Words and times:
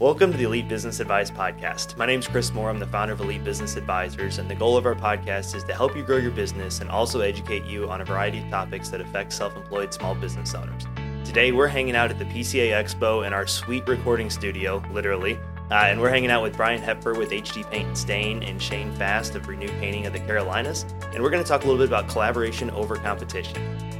Welcome 0.00 0.32
to 0.32 0.38
the 0.38 0.44
Elite 0.44 0.66
Business 0.66 0.98
Advice 0.98 1.30
Podcast. 1.30 1.98
My 1.98 2.06
name 2.06 2.20
is 2.20 2.26
Chris 2.26 2.54
Moore. 2.54 2.70
I'm 2.70 2.78
the 2.78 2.86
founder 2.86 3.12
of 3.12 3.20
Elite 3.20 3.44
Business 3.44 3.76
Advisors, 3.76 4.38
and 4.38 4.48
the 4.48 4.54
goal 4.54 4.78
of 4.78 4.86
our 4.86 4.94
podcast 4.94 5.54
is 5.54 5.62
to 5.64 5.74
help 5.74 5.94
you 5.94 6.02
grow 6.02 6.16
your 6.16 6.30
business 6.30 6.80
and 6.80 6.88
also 6.88 7.20
educate 7.20 7.66
you 7.66 7.86
on 7.90 8.00
a 8.00 8.04
variety 8.06 8.38
of 8.38 8.48
topics 8.48 8.88
that 8.88 9.02
affect 9.02 9.30
self 9.30 9.54
employed 9.54 9.92
small 9.92 10.14
business 10.14 10.54
owners. 10.54 10.86
Today, 11.22 11.52
we're 11.52 11.66
hanging 11.66 11.96
out 11.96 12.10
at 12.10 12.18
the 12.18 12.24
PCA 12.24 12.70
Expo 12.82 13.26
in 13.26 13.34
our 13.34 13.46
sweet 13.46 13.86
recording 13.86 14.30
studio, 14.30 14.82
literally, 14.90 15.34
uh, 15.70 15.74
and 15.74 16.00
we're 16.00 16.08
hanging 16.08 16.30
out 16.30 16.42
with 16.42 16.56
Brian 16.56 16.80
Hepfer 16.80 17.14
with 17.14 17.28
HD 17.28 17.70
Paint 17.70 17.88
and 17.88 17.98
Stain 17.98 18.42
and 18.42 18.62
Shane 18.62 18.90
Fast 18.92 19.34
of 19.34 19.48
Renew 19.48 19.68
Painting 19.80 20.06
of 20.06 20.14
the 20.14 20.20
Carolinas, 20.20 20.86
and 21.12 21.22
we're 21.22 21.28
going 21.28 21.44
to 21.44 21.48
talk 21.48 21.64
a 21.64 21.66
little 21.66 21.78
bit 21.78 21.88
about 21.88 22.08
collaboration 22.08 22.70
over 22.70 22.96
competition. 22.96 23.99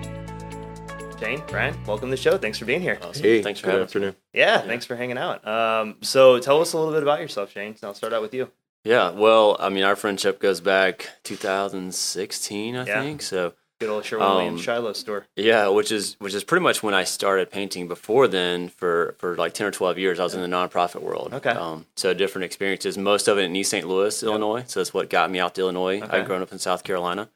Shane, 1.21 1.43
Brian, 1.48 1.77
welcome 1.87 2.09
to 2.09 2.16
the 2.16 2.16
show. 2.16 2.39
Thanks 2.39 2.57
for 2.59 2.64
being 2.64 2.80
here. 2.80 2.98
Awesome. 3.02 3.23
Hey, 3.23 3.43
thanks 3.43 3.61
for 3.61 3.66
good 3.66 3.73
having 3.73 3.84
afternoon. 3.84 4.16
Yeah, 4.32 4.55
Yeah. 4.55 4.61
thanks 4.62 4.87
for 4.87 4.96
hanging 4.96 5.19
out. 5.19 5.46
Um, 5.46 5.96
so 6.00 6.39
tell 6.39 6.61
us 6.62 6.73
a 6.73 6.79
little 6.79 6.95
bit 6.95 7.02
about 7.02 7.20
yourself, 7.20 7.52
Shane. 7.52 7.77
So 7.77 7.88
I'll 7.88 7.95
start 7.95 8.15
out 8.15 8.23
with 8.23 8.33
you. 8.33 8.51
Yeah, 8.84 9.11
well, 9.11 9.56
I 9.61 9.69
mean, 9.69 9.84
our 9.84 9.97
friendship 9.97 10.41
goes 10.41 10.61
back 10.62 11.11
2016, 11.25 12.75
I 12.75 12.87
Yeah. 12.87 13.02
think. 13.02 13.20
So 13.20 13.52
Good 13.80 13.91
old 13.91 14.05
Sherwin 14.05 14.28
Williams 14.28 14.61
Um, 14.61 14.64
Shiloh 14.64 14.92
store. 14.95 15.27
yeah, 15.37 15.69
which 15.69 15.91
is 15.92 16.16
which 16.20 16.34
is 16.34 16.45
pretty 16.45 16.62
much 16.62 16.83
when 16.83 16.92
I 16.95 17.05
started 17.05 17.50
painting. 17.50 17.87
Before 17.89 18.27
then, 18.28 18.69
for 18.69 19.14
for 19.19 19.37
like 19.37 19.52
10 19.55 19.66
or 19.66 19.70
12 19.70 19.98
years, 19.98 20.20
I 20.20 20.25
was 20.25 20.34
in 20.34 20.41
the 20.42 20.47
nonprofit 20.55 21.00
world. 21.02 21.33
Okay. 21.34 21.50
Um, 21.50 21.87
so 21.97 22.12
different 22.14 22.45
experiences. 22.45 22.97
Most 22.98 23.27
of 23.28 23.39
it 23.39 23.42
in 23.45 23.56
East 23.56 23.70
St. 23.70 23.87
Louis, 23.87 24.23
Illinois. 24.23 24.64
So 24.66 24.80
that's 24.80 24.92
what 24.95 25.09
got 25.11 25.30
me 25.30 25.39
out 25.39 25.55
to 25.56 25.62
Illinois. 25.62 26.00
Okay. 26.02 26.19
I'd 26.19 26.27
grown 26.27 26.41
up 26.42 26.52
in 26.52 26.59
South 26.59 26.83
Carolina. 26.84 27.28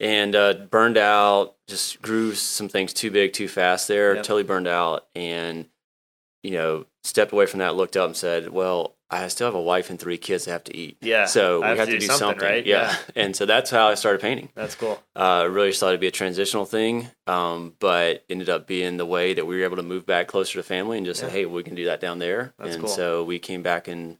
And 0.00 0.34
uh, 0.34 0.54
burned 0.54 0.96
out, 0.96 1.56
just 1.68 2.00
grew 2.00 2.34
some 2.34 2.68
things 2.68 2.92
too 2.92 3.10
big, 3.10 3.32
too 3.34 3.48
fast 3.48 3.86
there, 3.86 4.14
Yep. 4.14 4.24
totally 4.24 4.42
burned 4.44 4.66
out. 4.68 5.06
And, 5.14 5.66
you 6.42 6.52
know, 6.52 6.86
stepped 7.04 7.32
away 7.32 7.46
from 7.46 7.58
that, 7.60 7.76
looked 7.76 7.96
up 7.96 8.06
and 8.06 8.16
said, 8.16 8.48
well, 8.48 8.96
I 9.10 9.26
still 9.28 9.46
have 9.48 9.54
a 9.56 9.60
wife 9.60 9.90
and 9.90 9.98
three 9.98 10.16
kids 10.18 10.44
to 10.44 10.52
have 10.52 10.64
to 10.64 10.76
eat. 10.76 10.96
Yeah, 11.02 11.24
So 11.26 11.62
I 11.62 11.72
we 11.72 11.78
have 11.78 11.88
to 11.88 11.98
do 11.98 12.06
something, 12.06 12.38
right? 12.38 12.64
Yeah. 12.64 12.94
and 13.16 13.34
so 13.34 13.44
that's 13.44 13.68
how 13.68 13.88
I 13.88 13.94
started 13.94 14.20
painting. 14.22 14.50
That's 14.54 14.74
cool. 14.76 15.02
Uh, 15.16 15.48
really 15.50 15.70
just 15.70 15.80
thought 15.80 15.88
it'd 15.88 16.00
be 16.00 16.06
a 16.06 16.12
transitional 16.12 16.64
thing, 16.64 17.08
um, 17.26 17.74
but 17.80 18.24
ended 18.30 18.48
up 18.48 18.66
being 18.68 18.96
the 18.98 19.06
way 19.06 19.34
that 19.34 19.46
we 19.46 19.58
were 19.58 19.64
able 19.64 19.76
to 19.76 19.82
move 19.82 20.06
back 20.06 20.28
closer 20.28 20.54
to 20.58 20.62
family 20.62 20.96
and 20.96 21.04
just 21.04 21.20
Yeah. 21.20 21.28
say, 21.28 21.32
hey, 21.40 21.46
we 21.46 21.62
can 21.64 21.74
do 21.74 21.86
that 21.86 22.00
down 22.00 22.20
there. 22.20 22.54
That's 22.58 22.74
and 22.76 22.84
cool. 22.84 22.94
so 22.94 23.24
we 23.24 23.38
came 23.40 23.62
back 23.62 23.88
in, 23.88 24.18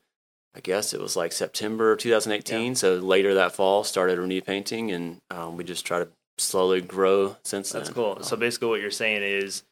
I 0.55 0.61
guess 0.61 0.93
it 0.93 1.01
was 1.01 1.17
like 1.17 1.33
September 1.33 1.93
of 1.93 1.99
2018. 1.99 2.75
So 2.75 2.95
later 2.97 3.35
that 3.35 3.55
fall, 3.55 3.85
started 3.85 4.19
Renew 4.19 4.41
Painting, 4.41 4.91
and 4.91 5.21
um, 5.31 5.57
we 5.57 5.65
just 5.65 5.87
try 5.87 6.01
to 6.01 6.09
slowly 6.39 6.81
grow 6.81 7.37
since 7.45 7.71
then. 7.71 7.81
That's 7.81 7.91
then. 7.91 7.95
cool. 7.95 8.23
So 8.23 8.35
Um, 8.35 8.41
basically, 8.41 8.69
what 8.69 8.81
you're 8.81 8.91
saying 8.91 9.23
is 9.23 9.63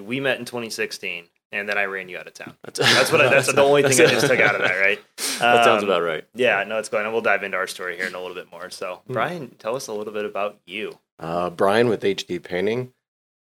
we 0.00 0.20
met 0.20 0.38
in 0.38 0.44
2016, 0.44 1.24
and 1.52 1.68
then 1.68 1.76
I 1.78 1.84
ran 1.86 2.08
you 2.08 2.16
out 2.18 2.28
of 2.28 2.34
town. 2.34 2.54
that's, 2.62 2.78
That's 2.94 3.10
what. 3.10 3.20
I, 3.22 3.28
that's 3.28 3.52
the 3.52 3.60
only 3.60 3.82
thing 3.82 4.06
I 4.06 4.10
just 4.10 4.28
took 4.28 4.38
out 4.38 4.54
of 4.54 4.60
that, 4.62 4.76
right? 4.78 5.00
that 5.40 5.64
sounds 5.64 5.82
Um, 5.82 5.88
about 5.88 6.02
right. 6.02 6.24
Yeah, 6.34 6.62
no, 6.64 6.78
it's 6.78 6.88
going. 6.88 7.04
And 7.04 7.12
we'll 7.12 7.22
dive 7.22 7.42
into 7.42 7.56
our 7.56 7.66
story 7.66 7.96
here 7.96 8.06
in 8.06 8.14
a 8.14 8.20
little 8.20 8.36
bit 8.36 8.50
more. 8.52 8.70
So, 8.70 9.00
Brian, 9.08 9.56
tell 9.58 9.74
us 9.74 9.88
a 9.88 9.92
little 9.92 10.12
bit 10.12 10.24
about 10.24 10.58
you. 10.64 10.98
Uh, 11.18 11.50
Brian 11.50 11.88
with 11.88 12.02
HD 12.02 12.40
Painting, 12.42 12.92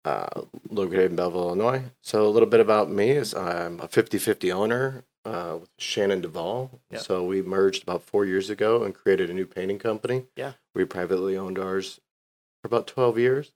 uh, 0.05 0.27
located 0.69 1.09
in 1.11 1.15
Belleville, 1.15 1.47
Illinois. 1.47 1.81
So 2.01 2.25
a 2.27 2.29
little 2.29 2.47
bit 2.47 2.59
about 2.59 2.91
me 2.91 3.09
is 3.09 3.33
I'm 3.33 3.79
a 3.79 3.87
50-50 3.87 4.53
owner 4.53 5.03
uh, 5.25 5.57
with 5.61 5.69
Shannon 5.77 6.21
Duvall. 6.21 6.79
Yeah. 6.91 6.99
So 6.99 7.23
we 7.23 7.41
merged 7.41 7.83
about 7.83 8.03
four 8.03 8.25
years 8.25 8.49
ago 8.49 8.83
and 8.83 8.93
created 8.93 9.29
a 9.29 9.33
new 9.33 9.45
painting 9.45 9.79
company. 9.79 10.25
Yeah. 10.35 10.53
We 10.73 10.85
privately 10.85 11.35
owned 11.37 11.57
ours 11.59 11.99
for 12.61 12.67
about 12.67 12.87
12 12.87 13.17
years. 13.17 13.51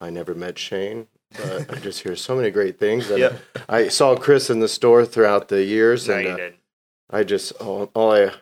I 0.00 0.08
never 0.10 0.34
met 0.34 0.58
Shane, 0.58 1.08
but 1.36 1.70
I 1.70 1.76
just 1.78 2.02
hear 2.02 2.16
so 2.16 2.34
many 2.34 2.50
great 2.50 2.78
things. 2.78 3.10
And 3.10 3.18
Yep. 3.20 3.40
I 3.68 3.88
saw 3.88 4.16
Chris 4.16 4.48
in 4.48 4.60
the 4.60 4.68
store 4.68 5.04
throughout 5.04 5.48
the 5.48 5.62
years, 5.64 6.08
No, 6.08 6.14
and 6.14 6.24
you 6.24 6.30
uh, 6.32 6.36
did. 6.36 6.54
I 7.10 7.24
just 7.24 7.52
all, 7.60 7.90
all 7.94 8.12
I 8.12 8.32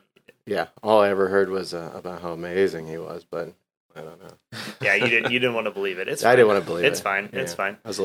yeah 0.47 0.69
all 0.83 1.01
I 1.01 1.09
ever 1.09 1.29
heard 1.29 1.49
was 1.51 1.75
uh, 1.75 1.91
about 1.95 2.23
how 2.23 2.33
amazing 2.33 2.87
he 2.87 2.97
was, 2.99 3.25
but 3.29 3.53
I 3.97 4.03
don't 4.03 4.21
know. 4.23 4.59
Yeah, 4.81 4.95
you 4.95 5.09
didn't. 5.09 5.33
You 5.33 5.39
didn't 5.41 5.55
want 5.55 5.67
to 5.67 5.71
believe 5.81 5.99
it. 5.99 6.07
It's. 6.07 6.23
I 6.25 6.37
didn't 6.37 6.49
want 6.49 6.61
to 6.63 6.67
believe 6.67 6.85
it. 6.85 6.89
It's 6.89 7.01
it. 7.01 7.03
fine. 7.03 7.31
It's 7.33 7.55
fine. 7.55 7.79
I 7.85 7.89
was 7.89 8.01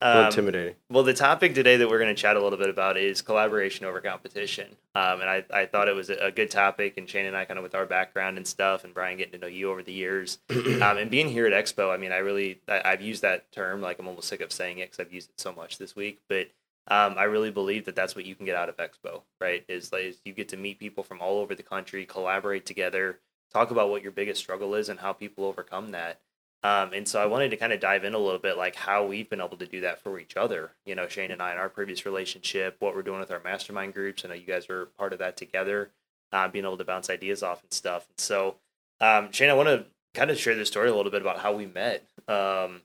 a 0.00 0.06
little, 0.06 0.06
a 0.06 0.06
little 0.06 0.20
Um, 0.20 0.26
intimidating. 0.26 0.74
Well, 0.90 1.04
the 1.04 1.14
topic 1.14 1.54
today 1.54 1.76
that 1.76 1.88
we're 1.88 1.98
going 1.98 2.14
to 2.14 2.20
chat 2.20 2.36
a 2.36 2.42
little 2.42 2.58
bit 2.58 2.68
about 2.68 2.96
is 2.96 3.22
collaboration 3.22 3.86
over 3.86 4.00
competition. 4.00 4.76
Um, 4.94 5.20
and 5.20 5.30
I, 5.30 5.44
I 5.52 5.66
thought 5.66 5.88
it 5.88 5.94
was 5.94 6.10
a, 6.10 6.30
good 6.30 6.50
topic, 6.50 6.94
and 6.96 7.08
Shane 7.08 7.26
and 7.26 7.36
I, 7.36 7.44
kind 7.44 7.58
of 7.58 7.62
with 7.62 7.74
our 7.74 7.86
background 7.86 8.36
and 8.36 8.46
stuff, 8.46 8.84
and 8.84 8.94
Brian 8.94 9.16
getting 9.16 9.32
to 9.32 9.38
know 9.38 9.46
you 9.46 9.70
over 9.70 9.82
the 9.82 9.92
years, 9.92 10.38
um, 10.50 10.98
and 10.98 11.10
being 11.10 11.28
here 11.28 11.46
at 11.46 11.52
Expo. 11.52 11.92
I 11.92 11.96
mean, 11.96 12.12
I 12.12 12.18
really, 12.18 12.60
I, 12.68 12.82
I've 12.84 13.02
used 13.02 13.22
that 13.22 13.50
term, 13.52 13.80
like 13.80 13.98
I'm 13.98 14.08
almost 14.08 14.28
sick 14.28 14.40
of 14.40 14.52
saying 14.52 14.78
it 14.78 14.90
because 14.90 15.04
I've 15.04 15.12
used 15.12 15.30
it 15.30 15.40
so 15.40 15.52
much 15.52 15.78
this 15.78 15.96
week, 15.96 16.20
but 16.28 16.48
um, 16.90 17.16
I 17.18 17.24
really 17.24 17.50
believe 17.50 17.84
that 17.84 17.96
that's 17.96 18.16
what 18.16 18.24
you 18.24 18.34
can 18.34 18.46
get 18.46 18.56
out 18.56 18.68
of 18.68 18.76
Expo, 18.78 19.22
right? 19.40 19.64
Is 19.68 19.92
like 19.92 20.04
is 20.04 20.20
you 20.24 20.32
get 20.32 20.48
to 20.50 20.56
meet 20.56 20.78
people 20.78 21.04
from 21.04 21.20
all 21.20 21.38
over 21.38 21.54
the 21.54 21.62
country, 21.62 22.06
collaborate 22.06 22.64
together, 22.64 23.20
talk 23.52 23.70
about 23.70 23.90
what 23.90 24.02
your 24.02 24.12
biggest 24.12 24.40
struggle 24.40 24.74
is 24.74 24.88
and 24.88 25.00
how 25.00 25.12
people 25.12 25.44
overcome 25.44 25.90
that. 25.90 26.20
Um, 26.64 26.92
and 26.92 27.06
so 27.06 27.22
I 27.22 27.26
wanted 27.26 27.50
to 27.50 27.56
kind 27.56 27.72
of 27.72 27.78
dive 27.78 28.02
in 28.04 28.14
a 28.14 28.18
little 28.18 28.40
bit, 28.40 28.56
like 28.56 28.74
how 28.74 29.06
we've 29.06 29.30
been 29.30 29.40
able 29.40 29.56
to 29.58 29.66
do 29.66 29.80
that 29.82 30.00
for 30.02 30.18
each 30.18 30.36
other. 30.36 30.72
You 30.84 30.96
know, 30.96 31.06
Shane 31.06 31.30
and 31.30 31.40
I 31.40 31.52
in 31.52 31.58
our 31.58 31.68
previous 31.68 32.04
relationship, 32.04 32.76
what 32.80 32.96
we're 32.96 33.02
doing 33.02 33.20
with 33.20 33.30
our 33.30 33.40
mastermind 33.44 33.94
groups. 33.94 34.24
I 34.24 34.28
know 34.28 34.34
you 34.34 34.46
guys 34.46 34.68
are 34.68 34.86
part 34.86 35.12
of 35.12 35.20
that 35.20 35.36
together, 35.36 35.90
uh, 36.32 36.48
being 36.48 36.64
able 36.64 36.76
to 36.78 36.84
bounce 36.84 37.10
ideas 37.10 37.42
off 37.42 37.62
and 37.62 37.72
stuff. 37.72 38.08
And 38.10 38.18
so, 38.18 38.56
um, 39.00 39.30
Shane, 39.30 39.50
I 39.50 39.54
want 39.54 39.68
to 39.68 39.86
kind 40.14 40.30
of 40.30 40.38
share 40.38 40.56
the 40.56 40.66
story 40.66 40.88
a 40.88 40.94
little 40.94 41.12
bit 41.12 41.22
about 41.22 41.38
how 41.38 41.54
we 41.54 41.66
met, 41.66 42.04
um, 42.26 42.82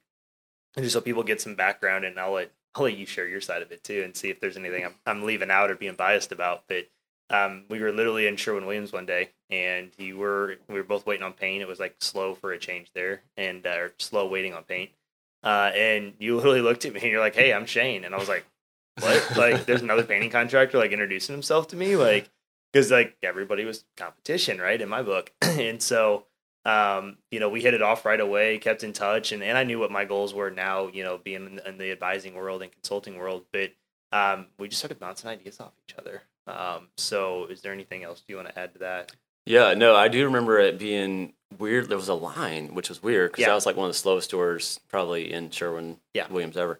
and 0.75 0.83
just 0.83 0.93
so 0.93 1.01
people 1.01 1.23
get 1.23 1.41
some 1.41 1.55
background. 1.55 2.05
And 2.05 2.19
I'll 2.19 2.33
let 2.33 2.51
I'll 2.75 2.83
let 2.83 2.97
you 2.97 3.07
share 3.07 3.27
your 3.27 3.41
side 3.41 3.63
of 3.63 3.71
it 3.71 3.83
too, 3.83 4.03
and 4.03 4.15
see 4.15 4.29
if 4.29 4.39
there's 4.39 4.57
anything 4.57 4.85
I'm 4.85 4.95
I'm 5.07 5.23
leaving 5.23 5.49
out 5.49 5.71
or 5.71 5.75
being 5.75 5.95
biased 5.95 6.31
about. 6.31 6.65
But 6.67 6.89
um, 7.29 7.63
we 7.69 7.79
were 7.79 7.91
literally 7.91 8.27
in 8.27 8.35
Sherwin 8.35 8.65
Williams 8.65 8.91
one 8.91 9.05
day, 9.05 9.29
and 9.49 9.91
you 9.97 10.17
were 10.17 10.57
we 10.67 10.75
were 10.75 10.83
both 10.83 11.05
waiting 11.05 11.23
on 11.23 11.33
paint. 11.33 11.61
It 11.61 11.67
was 11.67 11.79
like 11.79 11.95
slow 11.99 12.35
for 12.35 12.51
a 12.51 12.59
change 12.59 12.91
there, 12.93 13.21
and 13.37 13.65
uh, 13.65 13.89
slow 13.97 14.27
waiting 14.27 14.53
on 14.53 14.63
paint. 14.63 14.91
Uh, 15.43 15.71
and 15.75 16.13
you 16.19 16.35
literally 16.37 16.61
looked 16.61 16.85
at 16.85 16.93
me 16.93 17.01
and 17.01 17.11
you're 17.11 17.19
like, 17.19 17.35
"Hey, 17.35 17.53
I'm 17.53 17.65
Shane," 17.65 18.03
and 18.03 18.13
I 18.13 18.17
was 18.17 18.29
like, 18.29 18.45
"What? 18.99 19.31
like, 19.37 19.65
there's 19.65 19.81
another 19.81 20.03
painting 20.03 20.29
contractor 20.29 20.77
like 20.77 20.91
introducing 20.91 21.33
himself 21.33 21.67
to 21.69 21.75
me, 21.75 21.95
like, 21.95 22.29
because 22.71 22.91
like 22.91 23.17
everybody 23.23 23.65
was 23.65 23.85
competition, 23.97 24.59
right? 24.59 24.81
In 24.81 24.89
my 24.89 25.01
book, 25.01 25.31
and 25.41 25.81
so." 25.81 26.25
Um, 26.65 27.17
you 27.29 27.41
know, 27.41 27.49
we 27.49 27.59
hit 27.59 27.73
it 27.73 27.81
off 27.81 28.05
right 28.05 28.21
away, 28.21 28.57
kept 28.57 28.85
in 28.85 28.93
touch, 28.93 29.33
and, 29.33 29.43
and 29.43 29.57
I 29.57 29.65
knew 29.65 29.79
what 29.79 29.91
my 29.91 30.05
goals 30.05 30.33
were 30.33 30.49
now, 30.49 30.87
you 30.87 31.03
know, 31.03 31.17
being 31.17 31.45
in, 31.45 31.59
in 31.67 31.77
the 31.77 31.91
advising 31.91 32.35
world 32.35 32.61
and 32.61 32.71
consulting 32.71 33.17
world. 33.17 33.43
But 33.51 33.73
um, 34.13 34.47
we 34.57 34.69
just 34.69 34.79
started 34.79 34.97
bouncing 34.97 35.29
ideas 35.29 35.59
off 35.59 35.73
each 35.85 35.95
other. 35.99 36.21
Um, 36.47 36.89
so 36.97 37.45
is 37.45 37.61
there 37.61 37.71
anything 37.73 38.03
else 38.03 38.23
you 38.27 38.35
want 38.35 38.49
to 38.49 38.59
add 38.59 38.73
to 38.73 38.79
that? 38.79 39.11
Yeah, 39.45 39.73
no, 39.73 39.95
I 39.95 40.07
do 40.07 40.23
remember 40.25 40.59
it 40.59 40.79
being 40.79 41.33
weird. 41.57 41.89
There 41.89 41.97
was 41.97 42.07
a 42.09 42.13
line, 42.13 42.73
which 42.75 42.89
was 42.89 43.03
weird 43.03 43.31
because 43.31 43.41
Yeah. 43.41 43.47
that 43.49 43.55
was 43.55 43.65
like 43.65 43.75
one 43.75 43.87
of 43.87 43.93
the 43.93 43.97
slowest 43.99 44.29
stores 44.29 44.79
probably 44.89 45.31
in 45.33 45.49
Sherwin 45.51 45.97
Yeah. 46.13 46.27
Williams 46.29 46.57
ever. 46.57 46.79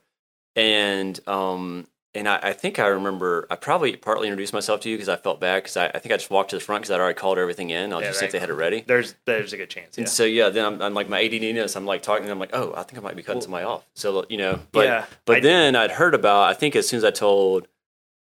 And 0.55 1.19
um, 1.27 1.87
and 2.15 2.29
I, 2.29 2.39
I 2.43 2.53
think 2.53 2.77
I 2.77 2.87
remember 2.87 3.47
I 3.49 3.55
probably 3.55 3.95
partly 3.95 4.27
introduced 4.27 4.53
myself 4.53 4.81
to 4.81 4.89
you 4.89 4.95
because 4.95 5.09
I 5.09 5.15
felt 5.15 5.39
bad 5.39 5.63
because 5.63 5.77
I, 5.77 5.87
I 5.87 5.97
think 5.99 6.13
I 6.13 6.17
just 6.17 6.29
walked 6.29 6.51
to 6.51 6.57
the 6.57 6.61
front 6.61 6.83
because 6.83 6.91
I'd 6.91 6.99
already 7.01 7.17
called 7.17 7.39
everything 7.39 7.71
in. 7.71 7.91
I'll 7.91 8.01
Yeah, 8.01 8.09
just 8.09 8.19
see 8.19 8.27
if 8.27 8.31
they 8.31 8.39
had 8.39 8.49
it 8.49 8.53
ready. 8.53 8.83
There's 8.85 9.15
there's 9.25 9.51
a 9.53 9.57
good 9.57 9.69
chance. 9.71 9.97
Yeah. 9.97 10.03
And 10.03 10.09
so 10.09 10.23
yeah, 10.23 10.49
then 10.49 10.63
I'm, 10.65 10.81
I'm 10.81 10.93
like 10.93 11.09
my 11.09 11.21
ADDness. 11.23 11.75
I'm 11.75 11.85
like 11.87 12.03
talking. 12.03 12.29
I'm 12.29 12.37
like, 12.39 12.51
oh, 12.53 12.71
I 12.77 12.83
think 12.83 12.99
I 12.99 13.01
might 13.01 13.15
be 13.15 13.23
cutting 13.23 13.39
Well- 13.39 13.43
somebody 13.43 13.65
off. 13.65 13.85
So 13.95 14.25
you 14.29 14.37
know, 14.37 14.59
but 14.71 14.85
yeah. 14.85 15.05
but 15.25 15.37
I- 15.37 15.39
then 15.41 15.75
I'd 15.75 15.91
heard 15.91 16.13
about. 16.13 16.43
I 16.49 16.53
think 16.53 16.75
as 16.75 16.87
soon 16.87 16.99
as 16.99 17.03
I 17.03 17.11
told 17.11 17.67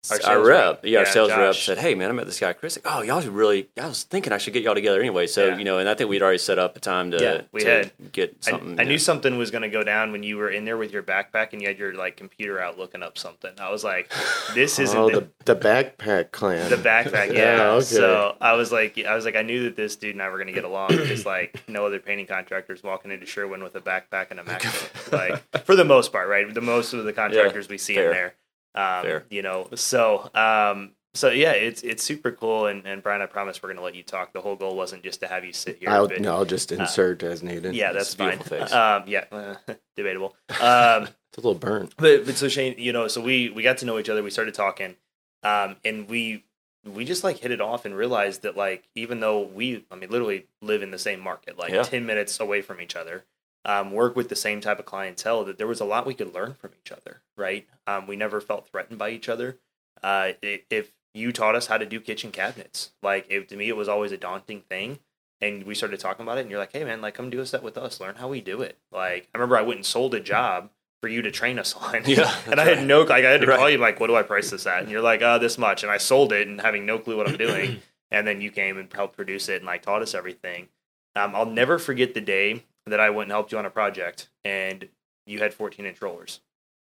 Our 0.10 0.20
our, 0.26 0.40
rep, 0.40 0.48
rep. 0.48 0.80
yeah, 0.86 1.00
our 1.00 1.06
Yeah, 1.06 1.12
sales 1.12 1.30
rep 1.30 1.54
said, 1.54 1.78
"Hey, 1.78 1.94
man, 1.94 2.10
I 2.10 2.14
met 2.14 2.26
this 2.26 2.40
guy 2.40 2.54
Chris. 2.54 2.76
Like, 2.84 2.92
oh, 2.92 3.04
y'all 3.04 3.22
really. 3.30 3.70
I 3.80 3.88
was 3.88 4.02
thinking 4.04 4.34
I 4.34 4.40
should 4.40 4.54
get 4.54 4.64
y'all 4.64 4.74
together 4.74 5.00
anyway. 5.00 5.28
So 5.28 5.50
Yeah. 5.50 5.58
you 5.58 5.64
know, 5.64 5.78
and 5.78 5.88
I 5.88 5.94
think 5.94 6.10
we'd 6.10 6.24
already 6.24 6.40
set 6.40 6.58
up 6.58 6.76
a 6.76 6.80
time 6.80 7.12
to, 7.12 7.22
Yeah, 7.22 7.42
we 7.52 7.62
to 7.62 7.70
had. 7.70 7.92
get 8.12 8.36
I, 8.48 8.50
something. 8.52 8.80
I 8.80 8.84
yeah. 8.84 8.90
knew 8.90 8.98
something 8.98 9.38
was 9.38 9.52
going 9.52 9.62
to 9.62 9.70
go 9.70 9.84
down 9.84 10.12
when 10.12 10.24
you 10.24 10.38
were 10.38 10.50
in 10.50 10.66
there 10.66 10.76
with 10.78 10.92
your 10.92 11.04
backpack 11.04 11.54
and 11.54 11.62
you 11.62 11.68
had 11.68 11.78
your 11.78 11.94
like 11.94 12.18
computer 12.18 12.60
out 12.60 12.80
looking 12.80 13.04
up 13.04 13.20
something. 13.20 13.52
I 13.60 13.70
was 13.70 13.84
like, 13.84 14.12
this 14.56 14.80
isn't 14.80 14.98
Oh, 14.98 15.10
the, 15.12 15.28
the, 15.46 15.54
the 15.54 15.56
backpack 15.56 16.32
clan. 16.32 16.70
the 16.72 16.78
backpack. 16.78 17.28
Yeah. 17.32 17.58
Yeah, 17.58 17.70
okay. 17.74 17.86
So 17.86 18.36
I 18.42 18.54
was 18.54 18.72
like, 18.72 18.98
I 19.06 19.14
was 19.14 19.26
like, 19.26 19.36
I 19.36 19.44
knew 19.44 19.66
that 19.66 19.76
this 19.76 19.96
dude 19.96 20.16
and 20.16 20.22
I 20.24 20.30
were 20.30 20.38
going 20.38 20.48
to 20.48 20.54
get 20.54 20.64
along 20.66 20.90
because 20.90 21.26
like 21.28 21.62
no 21.68 21.86
other 21.86 22.00
painting 22.00 22.26
contractors 22.26 22.82
walking 22.82 23.12
into 23.12 23.28
Sherwin 23.28 23.64
with 23.64 23.76
a 23.76 23.82
backpack 23.82 24.32
and 24.32 24.40
a 24.40 24.44
MacBook. 24.46 25.12
like 25.12 25.64
for 25.66 25.76
the 25.76 25.86
most 25.86 26.12
part, 26.12 26.28
right? 26.28 26.52
The 26.52 26.60
most 26.62 26.94
of 26.94 27.04
the 27.06 27.14
contractors 27.14 27.70
we 27.70 27.78
see 27.78 27.98
in 27.98 28.10
there. 28.10 28.34
Um. 28.76 29.22
You 29.30 29.42
know, 29.42 29.68
so 29.76 30.30
um, 30.34 30.92
so 31.14 31.30
yeah, 31.30 31.52
it's 31.52 31.82
it's 31.82 32.04
super 32.04 32.32
cool. 32.32 32.68
And, 32.68 32.86
and 32.86 33.04
Brian, 33.04 33.22
I 33.22 33.26
promise 33.26 33.62
we're 33.62 33.74
to 33.74 33.82
let 33.82 33.96
you 33.96 34.04
talk. 34.04 34.32
The 34.34 34.42
whole 34.42 34.56
goal 34.56 34.76
wasn't 34.76 35.04
just 35.04 35.20
to 35.22 35.28
have 35.28 35.44
you 35.44 35.52
sit 35.54 35.78
here. 35.78 35.90
I'll, 35.90 36.08
but, 36.08 36.22
no, 36.22 36.34
I'll 36.36 36.46
just 36.46 36.72
insert 36.72 37.22
as 37.24 37.44
needed. 37.44 37.76
Yeah, 37.76 37.92
that's 37.92 38.14
fine. 38.16 38.40
Um, 38.72 39.04
yeah, 39.08 39.26
uh, 39.32 39.56
debatable. 39.96 40.36
Um, 40.62 41.10
It's 41.32 41.38
a 41.38 41.48
little 41.48 41.56
burnt. 41.56 41.94
but 41.96 42.26
but 42.26 42.36
so 42.36 42.50
Shane, 42.50 42.76
you 42.78 42.92
know, 42.92 43.08
so 43.08 43.22
we 43.22 43.50
we 43.50 43.64
got 43.64 43.78
to 43.78 43.86
know 43.86 43.98
each 43.98 44.10
other. 44.10 44.22
We 44.22 44.32
started 44.32 44.54
talking, 44.54 44.96
um, 45.44 45.78
and 45.86 46.10
we 46.10 46.44
we 46.86 47.06
just 47.06 47.24
like 47.24 47.38
hit 47.38 47.52
it 47.52 47.62
off 47.62 47.86
and 47.86 47.96
realized 47.96 48.42
that 48.42 48.58
like 48.58 48.84
even 48.96 49.22
though 49.22 49.40
we, 49.40 49.86
I 49.90 49.96
mean, 49.96 50.10
literally 50.10 50.48
live 50.62 50.82
in 50.84 50.92
the 50.92 51.00
same 51.00 51.22
market, 51.22 51.58
like 51.58 51.72
Yeah. 51.72 51.84
ten 51.84 52.06
minutes 52.06 52.38
away 52.42 52.62
from 52.62 52.82
each 52.82 52.98
other, 52.98 53.24
um, 53.66 53.92
work 53.92 54.16
with 54.16 54.30
the 54.30 54.36
same 54.36 54.62
type 54.62 54.80
of 54.80 54.86
clientele, 54.86 55.44
that 55.46 55.58
there 55.58 55.68
was 55.68 55.80
a 55.80 55.86
lot 55.86 56.06
we 56.06 56.14
could 56.14 56.34
learn 56.34 56.56
from 56.56 56.72
each 56.84 56.92
other. 56.92 57.22
Right? 57.38 57.68
Um, 57.88 58.08
we 58.08 58.16
never 58.16 58.42
felt 58.42 58.68
threatened 58.70 59.00
by 59.00 59.10
each 59.12 59.30
other. 59.30 59.58
Uh, 60.04 60.32
if 60.42 60.92
you 61.14 61.32
taught 61.32 61.56
us 61.56 61.68
how 61.68 61.78
to 61.78 61.86
do 61.86 62.00
kitchen 62.00 62.32
cabinets. 62.32 62.92
Like 63.04 63.26
it, 63.30 63.50
to 63.50 63.56
me, 63.58 63.68
it 63.70 63.76
was 63.76 63.90
always 63.90 64.12
a 64.12 64.18
daunting 64.18 64.62
thing. 64.62 65.00
And 65.42 65.64
we 65.64 65.74
started 65.74 66.00
talking 66.00 66.24
about 66.24 66.38
it, 66.38 66.42
and 66.42 66.52
you're 66.52 66.60
like, 66.60 66.72
"Hey, 66.72 66.84
man, 66.84 67.02
like 67.02 67.16
come 67.16 67.30
do 67.32 67.40
a 67.40 67.46
set 67.46 67.64
with 67.64 67.78
us. 67.78 68.00
Learn 68.00 68.16
how 68.16 68.28
we 68.28 68.42
do 68.42 68.62
it." 68.62 68.78
Like 68.92 69.28
I 69.34 69.38
remember 69.38 69.58
I 69.58 69.64
went 69.64 69.78
and 69.80 69.86
sold 69.86 70.14
a 70.14 70.20
job 70.20 70.70
for 71.02 71.08
you 71.08 71.24
to 71.24 71.32
train 71.32 71.58
us 71.58 71.74
on. 71.76 72.04
Yeah, 72.06 72.32
and 72.46 72.60
I 72.62 72.66
had 72.66 72.86
no 72.86 73.02
like 73.02 73.26
I 73.26 73.32
had 73.32 73.42
to 73.42 73.48
Right. 73.48 73.58
call 73.58 73.70
you 73.70 73.80
like, 73.80 74.00
"What 74.00 74.08
do 74.08 74.16
I 74.16 74.22
price 74.24 74.52
this 74.52 74.68
at?" 74.68 74.84
And 74.84 74.92
you're 74.92 75.02
like, 75.02 75.22
"Uh, 75.24 75.40
this 75.40 75.58
much." 75.58 75.82
And 75.82 75.92
I 75.92 75.98
sold 75.98 76.32
it, 76.32 76.48
and 76.48 76.62
having 76.62 76.86
no 76.86 77.00
clue 77.00 77.18
what 77.18 77.28
I'm 77.28 77.38
doing. 77.38 77.82
and 78.12 78.28
then 78.28 78.40
you 78.40 78.52
came 78.52 78.78
and 78.78 78.92
helped 78.94 79.16
produce 79.16 79.50
it, 79.50 79.58
and 79.58 79.66
like 79.66 79.82
taught 79.82 80.04
us 80.04 80.14
everything. 80.14 80.68
Um, 81.16 81.36
I'll 81.36 81.46
never 81.48 81.80
forget 81.80 82.14
the 82.14 82.22
day 82.22 82.64
that 82.88 83.00
I 83.00 83.10
went 83.10 83.28
and 83.28 83.32
helped 83.32 83.52
you 83.52 83.58
on 83.58 83.66
a 83.66 83.70
project, 83.70 84.30
and 84.44 84.88
you 85.26 85.40
had 85.40 85.54
14 85.54 85.86
inch 85.86 86.02
rollers, 86.02 86.42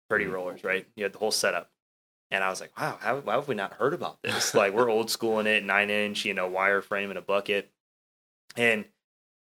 pretty 0.09 0.25
Mm-hmm. 0.25 0.33
rollers, 0.33 0.63
right? 0.63 0.87
You 0.95 1.03
had 1.03 1.13
the 1.13 1.19
whole 1.19 1.31
setup. 1.31 1.71
And 2.29 2.43
I 2.43 2.49
was 2.49 2.59
like, 2.59 2.77
wow, 2.77 2.97
how, 2.99 3.17
why 3.19 3.35
have 3.35 3.47
we 3.47 3.55
not 3.55 3.73
heard 3.73 3.93
about 3.93 4.21
this? 4.21 4.53
like, 4.53 4.73
we're 4.73 4.89
old 4.89 5.09
school 5.09 5.39
in 5.39 5.47
it, 5.47 5.63
nine 5.63 5.89
inch, 5.89 6.25
you 6.25 6.33
know, 6.33 6.47
wire 6.47 6.81
frame 6.81 7.09
and 7.09 7.17
a 7.17 7.21
bucket. 7.21 7.71
And 8.55 8.85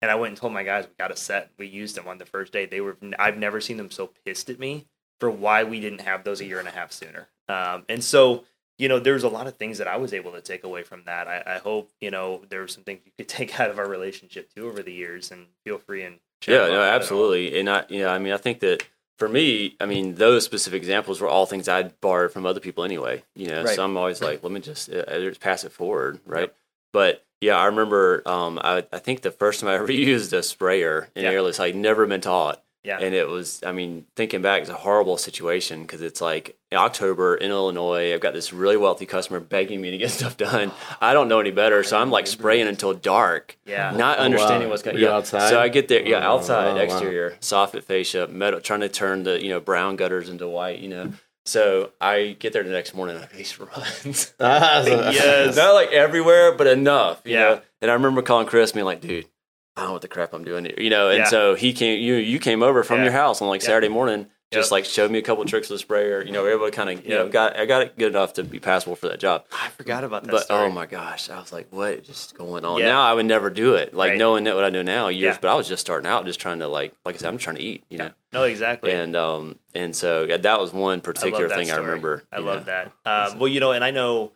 and 0.02 0.12
I 0.12 0.16
went 0.16 0.30
and 0.30 0.38
told 0.38 0.54
my 0.54 0.62
guys 0.64 0.86
we 0.86 0.94
got 1.00 1.12
a 1.12 1.16
set. 1.16 1.50
We 1.58 1.66
used 1.66 1.96
them 1.96 2.08
on 2.08 2.20
the 2.20 2.26
first 2.26 2.54
day. 2.54 2.68
They 2.68 2.82
were 2.82 2.96
I've 3.18 3.38
never 3.38 3.60
seen 3.60 3.78
them 3.78 3.90
so 3.90 4.12
pissed 4.26 4.50
at 4.52 4.60
me 4.60 4.86
for 5.20 5.32
why 5.32 5.64
we 5.64 5.80
didn't 5.80 6.02
have 6.02 6.24
those 6.24 6.40
a 6.40 6.46
year 6.46 6.60
and 6.60 6.68
a 6.68 6.72
half 6.72 6.92
sooner. 6.92 7.30
Um, 7.50 7.84
and 7.90 8.04
so 8.04 8.44
you 8.78 8.88
know, 8.88 9.00
there's 9.00 9.24
a 9.24 9.30
lot 9.30 9.48
of 9.48 9.58
things 9.58 9.80
that 9.80 9.88
I 9.88 9.98
was 9.98 10.14
able 10.14 10.34
to 10.34 10.42
take 10.42 10.64
away 10.64 10.84
from 10.84 11.02
that. 11.06 11.28
I, 11.28 11.42
I 11.56 11.58
hope 11.58 11.90
you 12.00 12.12
know 12.12 12.44
there 12.50 12.62
were 12.62 12.68
some 12.68 12.84
things 12.84 13.00
you 13.06 13.12
could 13.18 13.28
take 13.38 13.60
out 13.60 13.72
of 13.72 13.80
our 13.80 13.88
relationship 13.88 14.54
too 14.54 14.68
over 14.68 14.84
the 14.84 14.94
years, 14.94 15.32
and 15.32 15.48
feel 15.66 15.80
free 15.80 16.04
and 16.04 16.20
Yeah, 16.46 16.58
no, 16.58 16.66
that 16.68 16.74
at 16.82 16.90
all. 16.90 16.96
absolutely. 16.96 17.60
And 17.60 17.70
I, 17.70 17.86
you 17.90 18.00
know, 18.00 18.10
I 18.10 18.20
mean, 18.20 18.34
I 18.34 18.38
think 18.38 18.60
that 18.60 18.84
for 19.18 19.28
me, 19.28 19.76
I 19.82 19.86
mean, 19.86 20.16
those 20.16 20.46
specific 20.46 20.78
examples 20.78 21.20
were 21.20 21.28
all 21.28 21.46
things 21.46 21.68
I'd 21.68 22.00
borrowed 22.02 22.32
from 22.32 22.46
other 22.46 22.60
people 22.60 22.84
anyway. 22.84 23.24
You 23.36 23.48
know, 23.48 23.64
Right. 23.64 23.76
so 23.76 23.84
I'm 23.84 23.98
always 23.98 24.22
like, 24.22 24.44
let 24.44 24.52
me 24.52 24.60
just, 24.60 24.90
uh, 24.90 25.04
uh, 25.08 25.20
just 25.20 25.40
pass 25.42 25.64
it 25.64 25.72
forward, 25.72 26.20
right? 26.26 26.54
But 26.94 27.24
yeah, 27.42 27.58
I 27.58 27.66
remember, 27.66 28.22
um, 28.28 28.60
I, 28.64 28.86
I 28.94 29.00
think 29.00 29.22
the 29.22 29.32
first 29.32 29.60
time 29.62 29.70
I 29.70 29.76
ever 29.76 29.92
used 30.14 30.34
a 30.34 30.44
sprayer 30.44 31.10
in 31.16 31.24
Yeah. 31.24 31.32
airless, 31.32 31.60
I'd 31.60 31.76
never 31.76 32.06
been 32.06 32.22
taught. 32.22 32.64
Yeah. 32.88 33.00
And 33.02 33.14
it 33.14 33.28
was, 33.28 33.62
I 33.66 33.74
mean, 33.74 34.06
thinking 34.16 34.42
back, 34.42 34.62
it's 34.62 34.70
a 34.70 34.74
horrible 34.74 35.18
situation 35.18 35.82
because 35.82 36.02
it's 36.02 36.22
like 36.22 36.56
in 36.72 36.78
October 36.78 37.36
in 37.36 37.52
Illinois, 37.52 38.14
I've 38.14 38.22
got 38.22 38.34
this 38.34 38.54
really 38.54 38.78
wealthy 38.78 39.06
customer 39.06 39.42
begging 39.42 39.82
me 39.82 39.92
to 39.92 39.98
get 39.98 40.10
stuff 40.20 40.38
done. 40.38 40.72
I 41.02 41.14
don't 41.14 41.28
know 41.28 41.40
any 41.42 41.52
better, 41.52 41.84
so 41.84 41.98
I'm 42.00 42.12
like 42.12 42.28
spraying 42.28 42.68
until 42.68 42.94
dark 42.94 43.58
Yeah. 43.66 43.92
not 43.92 44.20
Oh, 44.20 44.24
understanding 44.24 44.70
wow. 44.70 44.72
what's 44.72 44.84
going 44.84 44.96
on. 44.96 45.04
yeah. 45.04 45.10
outside? 45.12 45.50
So 45.50 45.60
I 45.60 45.68
get 45.68 45.90
there, 45.90 46.02
yeah, 46.08 46.26
Oh, 46.28 46.36
outside, 46.38 46.70
oh, 46.72 46.76
wow. 46.76 46.82
exterior, 46.82 47.32
soffit 47.42 47.84
fascia, 47.84 48.28
metal, 48.28 48.62
trying 48.62 48.80
to 48.82 48.90
turn 48.90 49.24
the 49.24 49.44
you 49.44 49.50
know 49.50 49.60
brown 49.60 49.98
gutters 49.98 50.30
into 50.30 50.48
white, 50.48 50.80
you 50.80 50.88
know. 50.88 51.12
So 51.46 51.92
I 52.02 52.36
get 52.40 52.52
there 52.54 52.64
the 52.64 52.72
next 52.72 52.94
morning, 52.94 53.16
and 53.16 53.24
I 53.24 53.28
face 53.28 53.58
runs. 53.60 54.34
Ah, 54.40 54.84
yes. 54.86 55.56
not 55.56 55.74
like 55.74 55.92
everywhere, 55.92 56.52
but 56.54 56.68
enough, 56.68 57.22
you 57.26 57.34
Yeah. 57.34 57.40
know. 57.40 57.62
And 57.82 57.92
I 57.92 57.94
remember 57.96 58.22
calling 58.22 58.48
Chris, 58.48 58.72
being 58.74 58.86
like, 58.86 59.02
"Dude, 59.02 59.28
I 59.78 59.82
don't 59.82 59.90
know 59.90 59.94
what 59.94 60.02
the 60.02 60.08
crap 60.08 60.34
I'm 60.34 60.44
doing 60.44 60.66
here," 60.66 60.76
you 60.78 60.90
know. 60.90 61.10
And 61.10 61.20
Yeah. 61.20 61.26
so 61.26 61.56
he 61.56 61.72
came, 61.74 62.00
you 62.02 62.16
you 62.16 62.40
came 62.40 62.64
over 62.64 62.84
from 62.84 62.98
Yeah. 62.98 63.04
your 63.06 63.14
house 63.14 63.42
on 63.42 63.48
like 63.48 63.62
Yep. 63.62 63.68
Saturday 63.68 63.90
morning. 63.90 64.28
Just 64.50 64.68
Yep. 64.68 64.72
like 64.72 64.86
showed 64.86 65.12
me 65.12 65.20
a 65.20 65.22
couple 65.22 65.44
tricks 65.44 65.68
with 65.70 65.76
the 65.76 65.80
sprayer, 65.84 66.24
you 66.24 66.32
know, 66.32 66.42
we 66.42 66.48
were 66.48 66.56
able 66.56 66.66
to 66.68 66.72
kind 66.72 66.90
of, 66.90 67.06
you 67.06 67.14
know, 67.14 67.28
got 67.28 67.58
I 67.60 67.66
got 67.66 67.82
it 67.82 67.98
good 67.98 68.08
enough 68.14 68.32
to 68.36 68.44
be 68.46 68.60
passable 68.60 68.96
for 68.96 69.10
that 69.10 69.20
job. 69.20 69.44
I 69.52 69.68
forgot 69.68 70.06
about 70.06 70.24
that. 70.24 70.32
But 70.32 70.44
story. 70.46 70.68
oh 70.68 70.70
my 70.72 70.86
gosh, 70.86 71.30
I 71.30 71.38
was 71.38 71.52
like, 71.52 71.68
what 71.70 71.92
is 71.96 72.08
just 72.08 72.38
going 72.38 72.64
on? 72.64 72.80
Yeah. 72.80 72.86
Now 72.86 73.02
I 73.02 73.14
would 73.14 73.26
never 73.26 73.50
do 73.50 73.76
it. 73.76 73.94
Like 73.94 74.12
Right. 74.12 74.18
knowing 74.18 74.46
that 74.46 74.56
what 74.56 74.64
I 74.64 74.70
know 74.70 74.84
now, 74.84 75.10
years. 75.10 75.36
Yeah. 75.36 75.40
But 75.42 75.50
I 75.50 75.56
was 75.56 75.68
just 75.68 75.82
starting 75.82 76.10
out, 76.10 76.26
just 76.26 76.40
trying 76.40 76.60
to 76.60 76.68
like, 76.70 76.94
like 77.04 77.16
I 77.16 77.18
said, 77.18 77.28
I'm 77.28 77.38
trying 77.38 77.58
to 77.58 77.62
eat, 77.62 77.84
you 77.90 77.98
know. 77.98 78.12
No, 78.32 78.44
exactly. 78.44 78.94
And 78.94 79.18
um, 79.18 79.60
and 79.76 79.94
so 79.94 80.24
yeah, 80.24 80.38
that 80.38 80.62
was 80.62 80.72
one 80.72 81.02
particular 81.02 81.50
that 81.50 81.58
thing 81.58 81.70
I 81.70 81.76
remember. 81.76 82.24
I 82.32 82.38
love 82.40 82.66
know. 82.68 82.86
that. 83.06 83.32
Um, 83.34 83.40
well, 83.40 83.50
you 83.50 83.60
know, 83.60 83.74
and 83.74 83.84
I 83.84 83.92
know, 83.92 84.32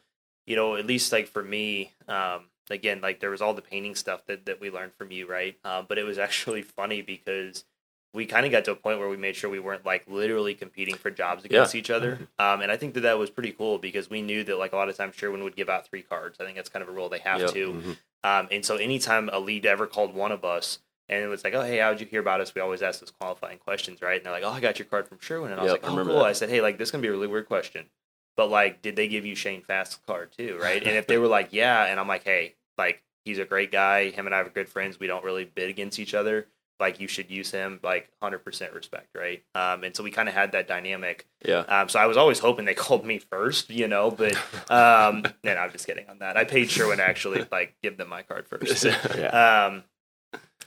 you 0.45 0.57
know, 0.57 0.75
at 0.75 0.85
least 0.85 1.13
like 1.13 1.29
for 1.29 1.41
me, 1.41 1.93
um, 2.09 2.47
again, 2.73 3.01
like 3.01 3.19
there 3.19 3.29
was 3.29 3.41
all 3.41 3.53
the 3.53 3.61
painting 3.61 3.95
stuff 3.95 4.25
that, 4.27 4.45
that 4.45 4.59
we 4.61 4.69
learned 4.69 4.93
from 4.93 5.11
you, 5.11 5.27
right? 5.27 5.57
Um, 5.63 5.85
but 5.87 5.97
it 5.97 6.03
was 6.03 6.17
actually 6.27 6.61
funny 6.61 7.01
because 7.01 7.63
we 8.13 8.25
kind 8.25 8.45
of 8.45 8.51
got 8.51 8.65
to 8.65 8.71
a 8.71 8.75
point 8.75 8.99
where 8.99 9.07
we 9.07 9.15
made 9.15 9.35
sure 9.37 9.49
we 9.49 9.59
weren't 9.59 9.85
like 9.85 10.03
literally 10.07 10.53
competing 10.53 10.95
for 10.95 11.09
jobs 11.09 11.45
against 11.45 11.75
each 11.75 11.89
other. 11.89 12.27
Um, 12.39 12.59
and 12.61 12.69
I 12.71 12.75
think 12.75 12.93
that 12.95 13.01
that 13.01 13.17
was 13.17 13.29
pretty 13.29 13.51
cool 13.53 13.77
because 13.77 14.09
we 14.09 14.21
knew 14.21 14.43
that 14.43 14.57
like 14.59 14.73
a 14.73 14.75
lot 14.75 14.89
of 14.89 14.97
times 14.97 15.15
Sherwin 15.15 15.43
would 15.43 15.55
give 15.55 15.69
out 15.69 15.87
three 15.87 16.01
cards. 16.01 16.37
I 16.39 16.43
think 16.43 16.57
that's 16.57 16.67
kind 16.69 16.83
of 16.83 16.89
a 16.89 16.91
rule 16.91 17.07
they 17.07 17.19
have 17.19 17.39
Yep. 17.39 17.49
to. 17.53 17.71
Mhm. 17.73 17.97
Um, 18.23 18.47
and 18.51 18.65
so 18.65 18.75
anytime 18.75 19.29
a 19.31 19.39
lead 19.39 19.65
ever 19.65 19.87
called 19.87 20.13
one 20.13 20.31
of 20.33 20.43
us 20.43 20.79
and 21.07 21.23
it 21.23 21.27
was 21.27 21.43
like, 21.43 21.53
oh, 21.53 21.61
hey, 21.61 21.77
how'd 21.79 21.99
you 22.01 22.05
hear 22.05 22.19
about 22.19 22.39
us? 22.41 22.53
We 22.53 22.61
always 22.61 22.81
ask 22.81 22.99
those 22.99 23.11
qualifying 23.11 23.57
questions, 23.59 24.01
right? 24.01 24.17
And 24.17 24.25
they're 24.25 24.33
like, 24.33 24.43
oh, 24.43 24.49
I 24.51 24.59
got 24.59 24.77
your 24.77 24.85
card 24.85 25.07
from 25.07 25.17
Sherwin. 25.19 25.51
And 25.51 25.59
I 25.59 25.63
was 25.63 25.71
Yep, 25.73 25.83
like, 25.83 25.91
oh, 25.91 25.95
cool. 26.05 26.15
that. 26.19 26.25
I 26.25 26.33
said, 26.33 26.49
hey, 26.49 26.61
like, 26.61 26.77
this 26.77 26.89
is 26.89 26.91
going 26.91 27.01
to 27.01 27.05
be 27.05 27.09
a 27.09 27.11
really 27.13 27.27
weird 27.27 27.47
question. 27.47 27.85
But, 28.37 28.49
like, 28.49 28.81
did 28.81 28.95
they 28.95 29.07
give 29.09 29.25
you 29.25 29.35
Shane 29.35 29.61
Fast's 29.61 29.99
card 30.07 30.31
too, 30.31 30.57
right? 30.61 30.81
and 30.81 30.95
if 30.95 31.07
they 31.07 31.17
were 31.17 31.27
like, 31.27 31.49
yeah, 31.51 31.85
and 31.85 31.99
I'm 31.99 32.07
like, 32.07 32.23
hey, 32.23 32.55
like, 32.77 33.03
he's 33.25 33.39
a 33.39 33.45
great 33.45 33.71
guy. 33.71 34.09
Him 34.09 34.25
and 34.25 34.35
I 34.35 34.39
are 34.39 34.49
good 34.49 34.69
friends. 34.69 34.99
We 34.99 35.07
don't 35.07 35.23
really 35.23 35.45
bid 35.45 35.69
against 35.69 35.99
each 35.99 36.13
other. 36.13 36.47
Like, 36.79 36.99
you 36.99 37.07
should 37.07 37.29
use 37.29 37.51
him, 37.51 37.79
like, 37.83 38.09
100% 38.23 38.73
respect, 38.73 39.09
right? 39.15 39.43
Um, 39.53 39.83
and 39.83 39.95
so 39.95 40.03
we 40.03 40.09
kind 40.09 40.27
of 40.27 40.33
had 40.33 40.53
that 40.53 40.67
dynamic. 40.67 41.27
Yeah. 41.45 41.59
Um, 41.59 41.89
so 41.89 41.99
I 41.99 42.07
was 42.07 42.17
always 42.17 42.39
hoping 42.39 42.65
they 42.65 42.73
called 42.75 43.05
me 43.05 43.19
first, 43.19 43.69
you 43.69 43.87
know, 43.87 44.09
but 44.09 44.35
um, 44.69 45.21
no, 45.43 45.53
no, 45.53 45.57
I'm 45.57 45.71
just 45.71 45.85
kidding 45.85 46.09
on 46.09 46.19
that. 46.19 46.37
I 46.37 46.43
paid 46.43 46.71
Sherwin 46.71 46.99
actually 46.99 47.45
like 47.51 47.75
give 47.83 47.97
them 47.97 48.09
my 48.09 48.23
card 48.23 48.47
first. 48.47 48.85
Yeah. 49.15 49.67
Um, 49.67 49.83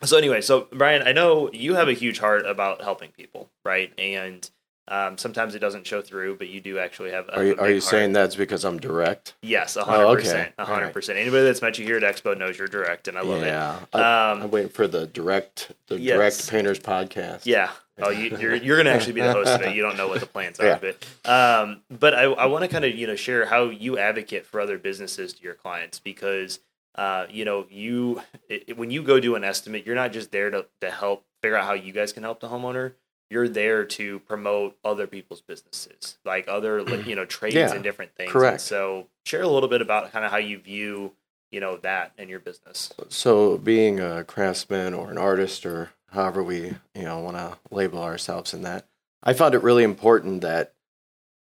so 0.03 0.19
anyway, 0.19 0.41
so 0.41 0.69
Brian, 0.73 1.03
I 1.07 1.13
know 1.13 1.51
you 1.53 1.75
have 1.75 1.89
a 1.89 1.93
huge 1.93 2.19
heart 2.19 2.47
about 2.47 2.83
helping 2.83 3.11
people, 3.11 3.51
right? 3.65 3.93
And 3.99 4.49
um, 4.89 5.17
sometimes 5.17 5.55
it 5.55 5.61
doesn't 5.61 5.87
show 5.87 6.03
through, 6.03 6.37
but 6.37 6.49
you 6.49 6.61
do 6.61 6.79
actually 6.79 7.11
have. 7.11 7.29
A, 7.29 7.37
Are 7.39 7.45
you, 7.45 7.57
are 7.59 7.71
you 7.71 7.81
saying 7.81 8.13
that's 8.13 8.37
because 8.37 8.65
I'm 8.65 8.79
direct? 8.79 9.35
Yes, 9.43 9.77
a 9.77 9.81
Oh, 9.81 9.85
hundred 9.85 10.05
okay. 10.07 10.23
percent, 10.23 10.53
a 10.59 10.65
hundred 10.65 10.93
percent. 10.93 11.19
Anybody 11.19 11.45
that's 11.45 11.63
met 11.63 11.79
you 11.79 11.85
here 11.87 11.97
at 11.97 12.03
Expo 12.03 12.37
knows 12.37 12.59
you're 12.59 12.69
direct, 12.69 13.09
and 13.09 13.17
I 13.17 13.23
love 13.23 13.41
yeah. 13.43 13.79
it. 13.81 13.87
Yeah, 13.95 14.31
Um, 14.33 14.43
I'm 14.43 14.51
waiting 14.51 14.69
for 14.71 14.87
the 14.87 15.07
direct 15.07 15.73
the 15.89 15.99
Yes. 15.99 16.17
direct 16.17 16.51
painters 16.51 16.79
podcast. 16.81 17.47
Yeah. 17.47 17.71
Oh, 18.03 18.11
you, 18.11 18.37
you're 18.39 18.57
you're 18.57 18.77
gonna 18.77 18.91
actually 18.91 19.13
be 19.13 19.21
the 19.21 19.33
host 19.33 19.51
of 19.51 19.63
it. 19.63 19.75
You 19.77 19.83
don't 19.83 19.97
know 19.97 20.09
what 20.09 20.19
the 20.21 20.27
plans 20.27 20.59
are, 20.61 20.67
Yeah. 20.67 20.79
but 20.81 21.31
um, 21.31 21.83
but 21.91 22.13
I 22.13 22.25
I 22.25 22.47
want 22.47 22.63
to 22.63 22.69
kind 22.69 22.85
of 22.85 22.95
you 22.95 23.07
know 23.07 23.15
share 23.17 23.47
how 23.47 23.65
you 23.71 23.99
advocate 23.99 24.45
for 24.47 24.61
other 24.61 24.79
businesses 24.79 25.33
to 25.35 25.43
your 25.45 25.55
clients 25.55 25.99
because 26.01 26.59
uh 26.97 27.27
you 27.31 27.45
know 27.45 27.67
you 27.71 28.21
it- 28.49 28.77
when 28.77 28.91
you 28.91 29.03
go 29.03 29.21
do 29.21 29.37
an 29.37 29.45
estimate, 29.45 29.87
you're 29.87 29.95
not 29.95 30.13
just 30.13 30.31
there 30.33 30.51
to 30.51 30.67
to 30.81 30.91
help 30.91 31.25
figure 31.41 31.57
out 31.57 31.65
how 31.67 31.73
you 31.75 31.93
guys 31.93 32.13
can 32.13 32.23
help 32.25 32.41
the 32.41 32.49
homeowner. 32.49 32.95
You're 33.31 33.49
there 33.49 33.85
to 33.85 34.21
promote 34.21 34.77
other 34.85 35.07
people's 35.07 35.41
businesses, 35.41 36.19
like 36.25 36.47
other 36.47 36.81
mm. 36.81 37.07
you 37.07 37.17
know 37.17 37.25
trades 37.25 37.55
Yeah, 37.55 37.73
and 37.73 37.83
different 37.83 38.15
things. 38.17 38.31
correct. 38.31 38.55
And 38.55 38.61
so 38.61 39.09
share 39.25 39.43
a 39.43 39.49
little 39.49 39.69
bit 39.69 39.81
about 39.83 40.13
kind 40.13 40.25
of 40.25 40.31
how 40.31 40.39
you 40.39 40.59
view 40.59 41.13
you 41.51 41.61
know 41.61 41.77
that 41.79 42.13
in 42.19 42.29
your 42.29 42.41
business. 42.41 42.93
So 43.09 43.59
being 43.59 44.01
a 44.01 44.25
craftsman 44.25 44.93
or 44.93 45.11
an 45.11 45.19
artist 45.19 45.65
or 45.65 45.91
however 46.15 46.43
we, 46.43 46.75
you 46.95 47.03
know, 47.03 47.21
want 47.21 47.37
to 47.37 47.59
label 47.71 48.03
ourselves 48.03 48.55
in 48.55 48.63
that, 48.63 48.87
I 49.23 49.35
found 49.35 49.55
it 49.55 49.63
really 49.63 49.85
important 49.85 50.41
that, 50.41 50.73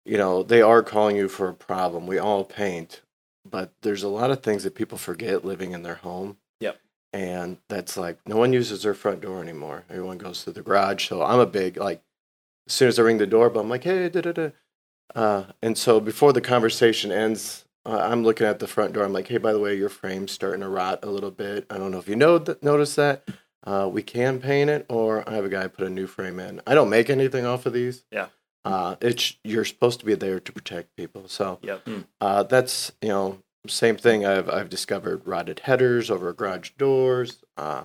you 0.05 0.17
know, 0.17 0.43
they 0.43 0.63
are 0.63 0.83
calling 0.83 1.17
you 1.17 1.29
for 1.29 1.49
a 1.49 1.55
problem. 1.55 2.07
We 2.07 2.19
all 2.19 2.45
paint, 2.45 3.03
but 3.49 3.73
there's 3.83 4.03
a 4.03 4.09
lot 4.09 4.31
of 4.31 4.43
things 4.43 4.65
that 4.65 4.75
people 4.75 4.99
forget 4.99 5.45
living 5.45 5.73
in 5.73 5.83
their 5.83 5.97
home. 5.97 6.39
And 7.13 7.59
that's 7.69 7.97
like 7.97 8.19
no 8.27 8.37
one 8.37 8.53
uses 8.53 8.83
their 8.83 8.95
front 8.95 9.21
door 9.21 9.41
anymore. 9.43 9.85
Everyone 9.91 10.19
goes 10.19 10.45
to 10.45 10.51
the 10.53 10.63
garage. 10.63 11.09
So 11.09 11.23
I'm 11.23 11.41
a 11.41 11.47
big 11.47 11.77
like 11.77 12.03
as 12.67 12.73
soon 12.75 12.89
as 12.89 12.99
I 12.99 13.03
ring 13.03 13.19
the 13.19 13.27
doorbell, 13.27 13.63
I'm 13.63 13.69
like, 13.69 13.85
hey, 13.85 14.09
da 14.09 14.21
da 14.21 14.33
da. 14.33 14.49
Uh, 15.15 15.45
and 15.63 15.77
so 15.77 16.01
before 16.01 16.33
the 16.33 16.41
conversation 16.41 17.13
ends, 17.13 17.65
uh, 17.85 17.99
I'm 17.99 18.23
looking 18.23 18.47
at 18.47 18.61
the 18.61 18.67
front 18.69 18.93
door. 18.95 19.05
I'm 19.05 19.13
like, 19.13 19.29
hey, 19.29 19.37
by 19.39 19.53
the 19.53 19.59
way, 19.59 19.75
your 19.77 19.89
frame's 19.91 20.33
starting 20.33 20.61
to 20.61 20.69
rot 20.69 21.01
a 21.03 21.11
little 21.11 21.31
bit. 21.33 21.67
I 21.69 21.77
don't 21.77 21.91
know 21.91 21.99
if 21.99 22.09
you 22.09 22.17
know 22.17 22.39
th- 22.39 22.59
notice 22.63 22.95
that. 22.95 23.29
Uh, 23.65 23.89
we 23.93 24.03
can 24.03 24.41
paint 24.41 24.71
it, 24.71 24.87
or 24.89 25.29
I 25.29 25.35
have 25.35 25.45
a 25.45 25.49
guy 25.49 25.69
put 25.69 25.87
a 25.87 25.91
new 25.91 26.07
frame 26.07 26.41
in. 26.41 26.61
I 26.67 26.75
don't 26.75 26.89
make 26.89 27.11
anything 27.11 27.45
off 27.45 27.67
of 27.67 27.73
these. 27.73 28.05
Yeah. 28.11 28.29
Uh, 28.65 28.95
it's 29.01 29.37
you're 29.45 29.65
supposed 29.65 29.99
to 30.01 30.07
be 30.07 30.15
there 30.15 30.41
to 30.41 30.53
protect 30.53 30.97
people. 30.97 31.29
So 31.29 31.59
Yep. 31.63 31.89
uh, 32.21 32.43
that's 32.45 32.93
you 33.03 33.09
know 33.09 33.39
same 33.69 33.97
thing. 33.97 34.27
I've 34.27 34.49
I've 34.51 34.69
discovered 34.69 35.27
rotted 35.27 35.61
headers 35.61 36.11
over 36.11 36.33
garage 36.33 36.71
doors. 36.79 37.39
Uh, 37.57 37.85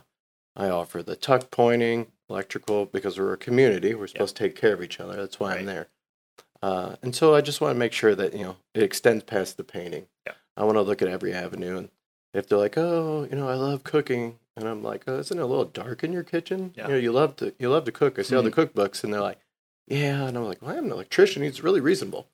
I 0.56 0.70
offer 0.70 1.04
the 1.04 1.16
tuck 1.16 1.52
pointing, 1.52 2.08
electrical 2.30 2.86
because 2.86 3.20
we're 3.20 3.34
a 3.34 3.38
community. 3.38 3.94
We're 3.94 4.08
supposed 4.08 4.36
to 4.38 4.44
take 4.44 4.56
care 4.56 4.74
of 4.74 4.82
each 4.82 5.00
other. 5.00 5.16
That's 5.16 5.40
why 5.40 5.52
Right. 5.52 5.60
I'm 5.60 5.66
there. 5.68 5.88
Uh, 6.64 6.96
and 7.04 7.16
so 7.16 7.36
I 7.36 7.42
just 7.42 7.62
want 7.62 7.76
to 7.76 7.80
make 7.80 7.94
sure 7.94 8.16
that 8.16 8.34
you 8.34 8.44
know 8.44 8.58
it 8.74 8.82
extends 8.82 9.24
past 9.24 9.58
the 9.58 9.64
painting. 9.64 10.08
Yeah. 10.26 10.34
I 10.56 10.64
want 10.64 10.78
to 10.78 10.82
look 10.82 11.02
at 11.04 11.08
every 11.08 11.32
avenue, 11.34 11.78
and 11.78 11.90
if 12.34 12.48
they're 12.50 12.58
like, 12.58 12.78
"Oh, 12.78 13.28
you 13.30 13.36
know, 13.38 13.48
I 13.48 13.54
love 13.54 13.84
cooking," 13.84 14.40
and 14.56 14.68
I'm 14.68 14.82
like, 14.82 15.04
"Oh, 15.06 15.20
isn't 15.20 15.38
it 15.38 15.42
a 15.42 15.46
little 15.46 15.66
dark 15.66 16.04
in 16.04 16.12
your 16.12 16.24
kitchen? 16.24 16.74
Yeah. 16.76 16.88
You 16.88 16.94
know, 16.94 17.00
you 17.00 17.12
love 17.12 17.36
to 17.38 17.54
you 17.60 17.70
love 17.70 17.86
to 17.86 17.92
cook. 17.92 18.18
I 18.18 18.24
see 18.24 18.36
all 18.36 18.42
the 18.42 18.50
Mm-hmm. 18.50 18.80
cookbooks, 18.80 19.04
and 19.04 19.14
they're 19.14 19.22
like, 19.22 19.40
"Yeah," 19.88 20.24
and 20.28 20.36
I'm 20.36 20.46
like, 20.46 20.64
"Well, 20.64 20.76
I'm 20.76 20.86
an 20.86 20.92
electrician. 20.92 21.44
He's 21.44 21.62
really 21.62 21.82
reasonable," 21.82 22.28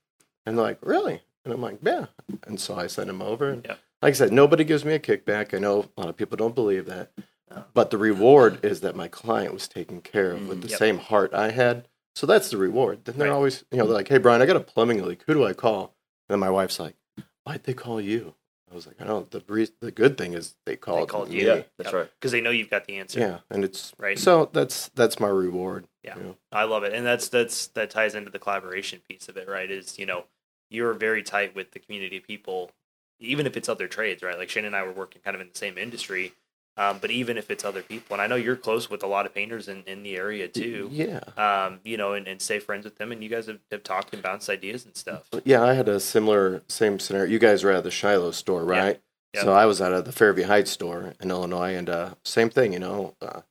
and 0.46 0.58
they're 0.58 0.64
like, 0.66 0.80
"Really?" 0.82 1.24
And 1.46 1.54
I'm 1.54 1.62
like, 1.62 1.80
"Yeah." 1.84 2.06
And 2.48 2.60
so 2.60 2.76
I 2.76 2.88
sent 2.88 3.10
him 3.10 3.22
over, 3.22 3.50
and 3.50 3.66
Yeah. 3.66 3.76
like 4.02 4.12
I 4.12 4.14
said, 4.14 4.32
nobody 4.32 4.64
gives 4.64 4.86
me 4.86 4.94
a 4.94 5.00
kickback. 5.00 5.54
I 5.54 5.60
know 5.60 5.90
a 5.98 6.02
lot 6.02 6.10
of 6.10 6.16
people 6.18 6.38
don't 6.38 6.56
believe 6.56 6.86
that, 6.86 7.12
No. 7.52 7.66
but 7.74 7.90
the 7.90 7.98
reward 7.98 8.64
is 8.64 8.82
that 8.82 8.96
my 8.96 9.08
client 9.08 9.54
was 9.54 9.68
taken 9.68 10.02
care 10.02 10.32
of 10.32 10.48
with 10.48 10.60
Mm, 10.60 10.62
the 10.64 10.68
yep. 10.70 10.80
same 10.80 10.98
heart 11.00 11.34
I 11.34 11.52
had. 11.52 11.88
So 12.16 12.26
that's 12.28 12.50
the 12.50 12.58
reward. 12.58 13.06
Then 13.06 13.18
they're 13.18 13.30
Right. 13.30 13.34
always, 13.36 13.66
you 13.72 13.78
know, 13.78 13.86
they're 13.86 13.96
like, 13.96 14.08
"Hey, 14.08 14.20
Brian, 14.20 14.42
I 14.42 14.46
got 14.46 14.56
a 14.56 14.60
plumbing 14.62 15.04
leak. 15.06 15.24
Who 15.28 15.34
do 15.34 15.46
I 15.46 15.54
call?" 15.54 15.96
And 16.30 16.36
then 16.36 16.40
my 16.40 16.50
wife's 16.50 16.80
like, 16.80 16.96
why'd 17.44 17.64
they 17.64 17.74
call 17.74 18.00
you? 18.00 18.36
I 18.72 18.76
was 18.76 18.88
like, 18.88 19.00
I 19.02 19.04
don't. 19.06 19.30
The 19.30 19.44
re- 19.48 19.68
the 19.82 19.92
good 19.92 20.18
thing 20.18 20.34
is 20.34 20.56
they 20.66 20.76
called, 20.76 21.02
they 21.10 21.12
called 21.12 21.30
me. 21.30 21.42
you. 21.42 21.48
Yeah, 21.48 21.62
that's 21.78 21.94
right. 21.94 22.10
because 22.20 22.32
they 22.32 22.42
know 22.42 22.50
you've 22.50 22.72
got 22.72 22.86
the 22.86 22.98
answer. 22.98 23.20
Yeah, 23.20 23.40
and 23.52 23.64
it's 23.64 23.94
Right. 24.00 24.18
So 24.18 24.50
that's 24.52 24.90
that's 24.96 25.20
my 25.20 25.28
reward. 25.28 25.88
Yeah. 26.04 26.18
you 26.18 26.24
know. 26.24 26.38
I 26.52 26.64
love 26.64 26.84
it, 26.84 26.92
and 26.94 27.06
that's 27.06 27.30
that's 27.30 27.68
that 27.68 27.90
ties 27.92 28.16
into 28.16 28.32
the 28.32 28.40
collaboration 28.40 29.02
piece 29.08 29.28
of 29.30 29.38
it, 29.38 29.48
right? 29.48 29.70
Is 29.70 30.00
you 30.00 30.06
know 30.08 30.26
you're 30.74 30.94
very 30.94 31.24
tight 31.24 31.56
with 31.56 31.72
the 31.72 31.80
community 31.80 32.18
of 32.18 32.24
people, 32.24 32.72
even 33.20 33.46
if 33.46 33.56
it's 33.56 33.70
other 33.70 33.88
trades, 33.88 34.24
right? 34.24 34.38
Like 34.38 34.50
Shane 34.50 34.66
and 34.66 34.76
I 34.76 34.84
were 34.84 34.92
working 34.92 35.22
kind 35.24 35.36
of 35.36 35.42
in 35.42 35.50
the 35.52 35.58
same 35.58 35.78
industry, 35.78 36.34
um, 36.76 36.98
but 37.00 37.12
even 37.12 37.38
if 37.38 37.52
it's 37.52 37.64
other 37.64 37.84
people, 37.84 38.16
and 38.16 38.22
I 38.22 38.28
know 38.28 38.36
you're 38.36 38.56
close 38.56 38.90
with 38.90 39.04
a 39.04 39.08
lot 39.08 39.26
of 39.28 39.34
painters 39.36 39.68
in, 39.68 39.84
in 39.86 40.02
the 40.04 40.16
area 40.18 40.48
too, 40.48 40.90
Yeah. 40.92 41.20
um, 41.38 41.80
you 41.84 41.98
know, 41.98 42.14
and, 42.14 42.28
and 42.28 42.42
stay 42.42 42.60
friends 42.60 42.84
with 42.86 42.98
them, 42.98 43.12
and 43.12 43.24
you 43.24 43.30
guys 43.30 43.46
have, 43.46 43.60
have 43.72 43.84
talked 43.84 44.14
and 44.14 44.24
bounced 44.24 44.50
ideas 44.50 44.84
and 44.86 44.96
stuff. 44.98 45.30
Yeah, 45.46 45.62
I 45.64 45.74
had 45.74 45.88
a 45.88 46.00
similar 46.00 46.64
same 46.68 47.00
scenario. 47.00 47.30
You 47.32 47.40
guys 47.40 47.64
were 47.64 47.72
at 47.72 47.84
the 47.84 47.92
Shiloh 47.92 48.32
store, 48.32 48.64
Yeah. 48.64 48.80
right? 48.80 49.02
Yep. 49.36 49.44
So 49.44 49.54
I 49.54 49.66
was 49.66 49.82
out 49.82 49.94
of 49.94 50.06
the 50.06 50.12
Fairview 50.12 50.46
Heights 50.46 50.72
store 50.72 51.14
in 51.20 51.30
Illinois, 51.32 51.76
and 51.76 51.90
uh, 51.90 52.14
same 52.26 52.50
thing. 52.50 52.74
You 52.74 52.80
know, 52.80 53.16
uh, 53.22 53.42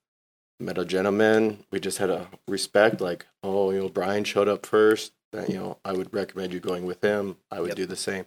met 0.60 0.78
a 0.78 0.84
gentleman. 0.84 1.64
We 1.72 1.80
just 1.80 1.98
had 1.98 2.10
a 2.10 2.28
respect, 2.46 3.00
like, 3.00 3.26
oh, 3.42 3.70
you 3.72 3.80
know, 3.80 3.88
Brian 3.88 4.22
showed 4.24 4.48
up 4.48 4.64
first. 4.66 5.12
That 5.32 5.48
you 5.48 5.56
know, 5.56 5.78
I 5.84 5.92
would 5.92 6.12
recommend 6.12 6.52
you 6.52 6.60
going 6.60 6.84
with 6.84 7.02
him. 7.02 7.36
I 7.50 7.60
would 7.60 7.68
Yep. 7.68 7.76
do 7.76 7.86
the 7.86 7.96
same. 7.96 8.26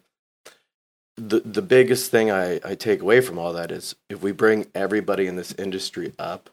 The 1.17 1.39
the 1.39 1.61
biggest 1.61 2.11
thing 2.11 2.29
I, 2.31 2.59
I 2.63 2.75
take 2.75 3.01
away 3.01 3.21
from 3.21 3.37
all 3.39 3.53
that 3.53 3.71
is 3.71 3.95
if 4.09 4.21
we 4.21 4.31
bring 4.31 4.67
everybody 4.75 5.27
in 5.27 5.35
this 5.35 5.53
industry 5.53 6.13
up, 6.19 6.49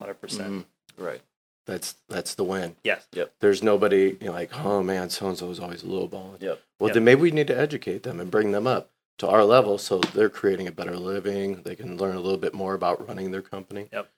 Hundred 0.00 0.20
percent. 0.20 0.52
Mhm. 0.52 0.64
Right. 0.96 1.22
that's 1.66 1.96
that's 2.08 2.34
the 2.34 2.44
win. 2.44 2.76
Yes. 2.84 3.06
Yep. 3.12 3.32
There's 3.40 3.62
nobody 3.62 4.16
you 4.20 4.26
know, 4.26 4.32
like, 4.32 4.54
oh 4.64 4.82
man, 4.82 5.08
so 5.10 5.28
and 5.28 5.38
so 5.38 5.50
is 5.50 5.58
always 5.58 5.82
lowballing. 5.82 6.40
Yep. 6.42 6.60
Well, 6.78 6.88
Yep. 6.90 6.94
then 6.94 7.04
maybe 7.04 7.22
we 7.22 7.30
need 7.30 7.46
to 7.48 7.58
educate 7.58 8.02
them 8.04 8.20
and 8.20 8.30
bring 8.30 8.52
them 8.52 8.66
up 8.66 8.90
to 9.18 9.26
our 9.28 9.44
level 9.44 9.78
so 9.78 9.98
they're 9.98 10.28
creating 10.28 10.68
a 10.68 10.72
better 10.72 10.96
living. 10.96 11.62
They 11.62 11.74
can 11.76 11.96
learn 11.96 12.14
a 12.16 12.20
little 12.20 12.38
bit 12.38 12.52
more 12.54 12.74
about 12.74 13.06
running 13.08 13.30
their 13.30 13.42
company. 13.42 13.88
Yep. 13.92 14.10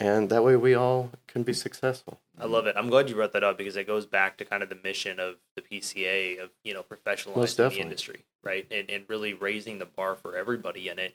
And 0.00 0.28
that 0.30 0.42
way 0.44 0.56
we 0.56 0.74
all 0.74 1.10
can 1.26 1.44
be 1.44 1.52
successful. 1.52 2.20
I 2.38 2.46
love 2.46 2.66
it. 2.66 2.74
I'm 2.76 2.90
glad 2.90 3.08
you 3.08 3.14
brought 3.14 3.32
that 3.32 3.44
up 3.44 3.56
because 3.56 3.76
it 3.76 3.86
goes 3.86 4.06
back 4.06 4.36
to 4.38 4.44
kind 4.44 4.62
of 4.62 4.68
the 4.68 4.74
mission 4.82 5.20
of 5.20 5.36
the 5.54 5.62
PCA 5.62 6.42
of 6.42 6.50
you 6.64 6.74
know 6.74 6.82
professionalizing 6.82 7.70
the 7.70 7.80
industry, 7.80 8.24
right, 8.42 8.66
and 8.70 8.90
and 8.90 9.04
really 9.08 9.34
raising 9.34 9.78
the 9.78 9.84
bar 9.86 10.16
for 10.16 10.36
everybody 10.36 10.88
in 10.88 10.98
it. 10.98 11.14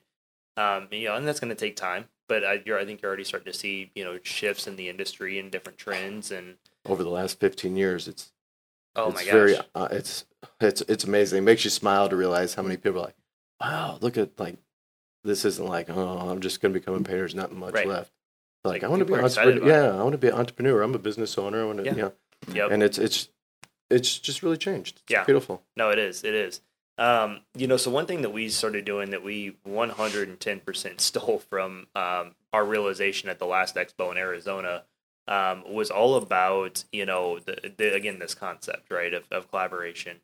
Um, 0.55 0.87
you 0.91 1.07
know, 1.09 1.15
and 1.15 1.27
that's 1.27 1.39
going 1.39 1.49
to 1.49 1.55
take 1.59 1.75
time, 1.75 2.05
but 2.27 2.43
I, 2.43 2.61
you're, 2.65 2.79
I 2.79 2.85
think 2.85 3.01
you're 3.01 3.09
already 3.09 3.23
starting 3.25 3.51
to 3.51 3.57
see 3.57 3.91
you 3.95 4.03
know 4.05 4.17
shifts 4.23 4.65
in 4.65 4.77
the 4.77 4.87
industry 4.87 5.37
and 5.39 5.51
different 5.51 5.77
trends, 5.77 6.31
and 6.31 6.55
Over 6.85 7.03
the 7.03 7.09
last 7.09 7.39
15 7.39 7.75
years, 7.75 8.07
it's 8.07 8.31
oh 8.95 9.09
it's 9.09 9.15
my 9.15 9.23
gosh, 9.25 9.31
very 9.33 9.55
uh, 9.75 9.87
it's 9.91 10.25
it's 10.61 10.81
it's 10.87 11.03
amazing. 11.03 11.39
It 11.39 11.41
makes 11.41 11.65
you 11.65 11.69
smile 11.69 12.07
to 12.07 12.15
realize 12.15 12.53
how 12.55 12.63
many 12.63 12.77
people 12.77 13.01
are 13.01 13.05
like, 13.05 13.17
wow, 13.61 13.97
look 13.99 14.17
at 14.17 14.39
like 14.39 14.55
this 15.25 15.43
isn't 15.43 15.67
like 15.67 15.89
oh 15.89 16.29
I'm 16.29 16.39
just 16.39 16.61
going 16.61 16.73
to 16.73 16.79
become 16.79 16.93
a 16.95 16.99
painter. 16.99 17.17
There's 17.19 17.35
not 17.35 17.51
much 17.51 17.73
Right. 17.73 17.87
left. 17.87 18.13
Like, 18.63 18.83
I 18.83 18.87
want 18.87 18.99
to 18.99 19.05
be 19.05 19.13
an 19.13 19.23
entrepreneur. 19.23 19.67
Yeah, 19.67 19.97
I 19.99 20.03
want 20.03 20.11
to 20.13 20.17
be 20.17 20.27
an 20.27 20.33
entrepreneur. 20.35 20.81
I'm 20.81 20.93
a 20.95 20.99
business 20.99 21.37
owner. 21.37 21.61
I 21.61 21.65
want 21.65 21.79
to 21.79 21.85
Yeah. 21.85 21.95
yeah. 21.95 22.09
yep. 22.53 22.71
And 22.71 22.83
it's 22.83 22.97
it's 22.97 23.29
it's 23.89 24.19
just 24.19 24.43
really 24.43 24.57
changed. 24.57 25.01
It's 25.03 25.11
Yeah. 25.11 25.23
beautiful. 25.23 25.63
No, 25.75 25.89
it 25.89 25.99
is. 25.99 26.23
It 26.23 26.33
is. 26.35 26.61
Um, 26.97 27.39
you 27.55 27.65
know, 27.65 27.77
so 27.77 27.89
one 27.89 28.05
thing 28.05 28.23
that 28.23 28.31
we 28.31 28.49
started 28.49 28.83
doing 28.83 29.11
that 29.11 29.23
we 29.23 29.55
110% 29.65 30.99
stole 31.01 31.39
from 31.49 31.87
um, 31.95 32.35
our 32.51 32.65
realization 32.65 33.29
at 33.29 33.39
the 33.39 33.45
last 33.45 33.75
expo 33.75 34.11
in 34.11 34.17
Arizona 34.17 34.83
um, 35.27 35.63
was 35.71 35.89
all 35.89 36.15
about, 36.15 36.83
you 36.91 37.05
know, 37.05 37.39
the, 37.39 37.73
the 37.77 37.93
again, 37.93 38.19
this 38.19 38.33
concept, 38.33 38.91
right, 38.91 39.13
of, 39.13 39.23
of 39.31 39.49
collaboration. 39.49 40.17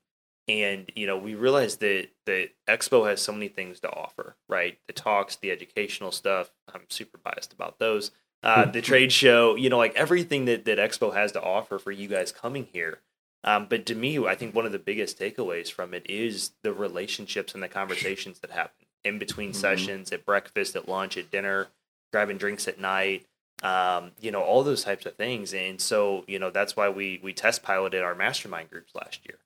And, 0.48 0.92
you 0.96 1.08
know, 1.08 1.18
we 1.18 1.34
realized 1.34 1.80
that 1.80 2.10
the 2.26 2.50
expo 2.68 3.08
has 3.10 3.22
so 3.22 3.32
many 3.32 3.48
things 3.48 3.80
to 3.80 3.90
offer, 3.92 4.36
right? 4.50 4.78
The 4.88 4.94
talks, 4.94 5.38
the 5.38 5.52
educational 5.52 6.12
stuff. 6.12 6.52
I'm 6.74 6.82
super 6.90 7.18
biased 7.18 7.54
about 7.54 7.80
those. 7.80 8.12
Uh, 8.44 8.66
the 8.66 8.82
trade 8.82 9.12
show, 9.12 9.56
you 9.56 9.70
know, 9.70 9.78
like 9.78 9.96
everything 9.96 10.46
that, 10.46 10.66
that 10.66 10.78
expo 10.78 11.14
has 11.14 11.32
to 11.32 11.42
offer 11.42 11.80
for 11.80 11.92
you 11.92 12.08
guys 12.08 12.32
coming 12.32 12.68
here. 12.72 13.00
Um, 13.44 13.68
but 13.70 13.86
to 13.88 13.96
me, 13.96 14.24
I 14.26 14.36
think 14.36 14.54
one 14.56 14.66
of 14.66 14.72
the 14.72 14.80
biggest 14.80 15.20
takeaways 15.20 15.72
from 15.72 15.94
it 15.94 16.06
is 16.10 16.52
the 16.64 16.74
relationships 16.74 17.54
and 17.54 17.62
the 17.64 17.68
conversations 17.68 18.40
that 18.40 18.52
happen 18.52 18.86
in 19.04 19.20
between 19.20 19.52
Mhm. 19.52 19.56
sessions, 19.56 20.12
at 20.12 20.26
breakfast, 20.26 20.76
at 20.76 20.88
lunch, 20.88 21.16
at 21.18 21.30
dinner, 21.32 21.68
grabbing 22.12 22.38
drinks 22.38 22.68
at 22.68 22.80
night. 22.80 23.26
Um, 23.64 24.12
you 24.20 24.32
know, 24.32 24.42
all 24.42 24.64
those 24.64 24.84
types 24.84 25.06
of 25.06 25.16
things. 25.16 25.54
And 25.54 25.80
so, 25.80 26.24
you 26.28 26.40
know, 26.40 26.50
that's 26.50 26.76
why 26.76 26.90
we 26.90 27.20
we 27.24 27.34
test 27.34 27.64
piloted 27.64 28.04
our 28.04 28.14
mastermind 28.14 28.70
groups 28.70 28.94
last 28.94 29.26
year. 29.26 29.38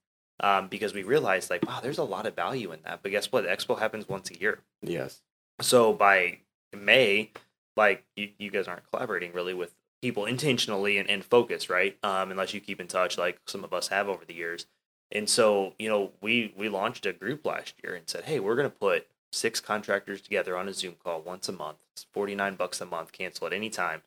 Um, 0.41 0.67
because 0.67 0.93
we 0.93 1.03
realized 1.03 1.49
like, 1.49 1.65
wow, 1.67 1.79
there's 1.81 1.97
a 1.97 2.03
lot 2.03 2.25
of 2.25 2.35
value 2.35 2.71
in 2.71 2.79
that. 2.83 3.01
But 3.03 3.11
guess 3.11 3.31
what? 3.31 3.45
Expo 3.45 3.77
happens 3.77 4.07
once 4.09 4.31
a 4.31 4.39
year. 4.39 4.59
Yes. 4.81 5.21
So 5.61 5.93
by 5.93 6.39
May, 6.73 7.31
like 7.75 8.03
you, 8.15 8.29
you 8.37 8.51
guys 8.51 8.67
aren't 8.67 8.89
collaborating 8.89 9.33
really 9.33 9.53
with 9.53 9.73
people 10.01 10.25
intentionally 10.25 10.97
and, 10.97 11.09
and 11.09 11.23
focus, 11.25 11.69
right? 11.69 11.97
Um, 12.03 12.31
unless 12.31 12.53
you 12.53 12.61
keep 12.61 12.79
in 12.79 12.87
touch 12.87 13.17
like 13.17 13.39
some 13.45 13.63
of 13.63 13.73
us 13.73 13.89
have 13.89 14.07
over 14.07 14.25
the 14.25 14.33
years. 14.33 14.65
And 15.11 15.29
so, 15.29 15.73
you 15.79 15.89
know, 15.89 16.11
we 16.21 16.53
we 16.55 16.69
launched 16.69 17.05
a 17.05 17.13
group 17.13 17.45
last 17.45 17.75
year 17.83 17.95
and 17.95 18.07
said, 18.07 18.25
hey, 18.25 18.39
we're 18.39 18.55
gonna 18.55 18.69
put 18.69 19.07
six 19.31 19.59
contractors 19.59 20.21
together 20.21 20.57
on 20.57 20.67
a 20.67 20.73
Zoom 20.73 20.95
call 21.03 21.21
once 21.21 21.49
a 21.49 21.51
month. 21.51 21.77
It's 21.93 22.05
forty 22.13 22.35
nine 22.35 22.55
bucks 22.55 22.81
a 22.81 22.85
month, 22.85 23.11
cancel 23.11 23.47
at 23.47 23.53
any 23.53 23.69
time. 23.69 24.01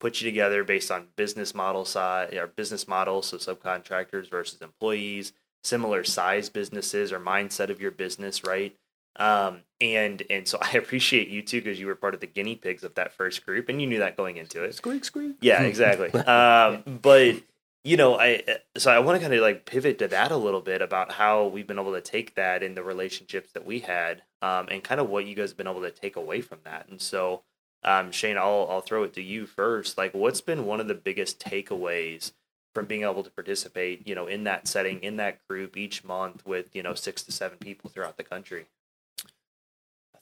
Put 0.00 0.20
you 0.20 0.28
together 0.28 0.64
based 0.64 0.90
on 0.90 1.08
business 1.16 1.54
model 1.54 1.84
side 1.84 2.34
or 2.34 2.46
business 2.46 2.86
models, 2.86 3.28
so 3.28 3.38
subcontractors 3.38 4.28
versus 4.28 4.60
employees, 4.60 5.32
similar 5.62 6.04
size 6.04 6.48
businesses 6.48 7.12
or 7.12 7.18
mindset 7.18 7.70
of 7.70 7.80
your 7.80 7.90
business, 7.90 8.44
right? 8.44 8.76
Um, 9.16 9.60
and 9.80 10.22
and 10.30 10.48
so 10.48 10.58
I 10.62 10.72
appreciate 10.72 11.28
you 11.28 11.42
too 11.42 11.60
because 11.60 11.78
you 11.78 11.86
were 11.86 11.94
part 11.94 12.14
of 12.14 12.20
the 12.20 12.26
guinea 12.26 12.56
pigs 12.56 12.84
of 12.84 12.94
that 12.94 13.12
first 13.12 13.44
group, 13.44 13.68
and 13.68 13.80
you 13.80 13.86
knew 13.86 13.98
that 13.98 14.16
going 14.16 14.36
into 14.36 14.62
it. 14.62 14.74
Squeak 14.74 15.04
squeak. 15.04 15.36
Yeah, 15.40 15.62
exactly. 15.62 16.10
um, 16.20 16.82
but 17.02 17.36
you 17.84 17.98
know, 17.98 18.18
I 18.18 18.42
so 18.76 18.90
I 18.90 18.98
want 19.00 19.16
to 19.16 19.20
kind 19.20 19.34
of 19.34 19.40
like 19.40 19.66
pivot 19.66 19.98
to 19.98 20.08
that 20.08 20.32
a 20.32 20.36
little 20.36 20.62
bit 20.62 20.80
about 20.80 21.12
how 21.12 21.46
we've 21.46 21.66
been 21.66 21.78
able 21.78 21.92
to 21.92 22.00
take 22.00 22.34
that 22.34 22.62
in 22.62 22.74
the 22.74 22.82
relationships 22.82 23.52
that 23.52 23.66
we 23.66 23.80
had, 23.80 24.22
um, 24.40 24.68
and 24.70 24.82
kind 24.82 25.00
of 25.00 25.10
what 25.10 25.26
you 25.26 25.34
guys 25.34 25.50
have 25.50 25.58
been 25.58 25.68
able 25.68 25.82
to 25.82 25.90
take 25.90 26.16
away 26.16 26.40
from 26.40 26.60
that. 26.64 26.88
And 26.88 27.00
so, 27.00 27.42
um, 27.82 28.10
Shane, 28.10 28.38
I'll 28.38 28.66
I'll 28.70 28.80
throw 28.80 29.02
it 29.02 29.12
to 29.14 29.22
you 29.22 29.46
first. 29.46 29.98
Like, 29.98 30.14
what's 30.14 30.40
been 30.40 30.64
one 30.64 30.80
of 30.80 30.88
the 30.88 30.94
biggest 30.94 31.38
takeaways 31.38 32.32
from 32.74 32.86
being 32.86 33.02
able 33.02 33.22
to 33.22 33.30
participate, 33.30 34.08
you 34.08 34.14
know, 34.14 34.26
in 34.26 34.44
that 34.44 34.66
setting, 34.66 35.00
in 35.00 35.16
that 35.18 35.46
group 35.46 35.76
each 35.76 36.02
month 36.04 36.44
with 36.46 36.74
you 36.74 36.82
know 36.82 36.94
six 36.94 37.22
to 37.24 37.32
seven 37.32 37.58
people 37.58 37.90
throughout 37.90 38.16
the 38.16 38.24
country? 38.24 38.64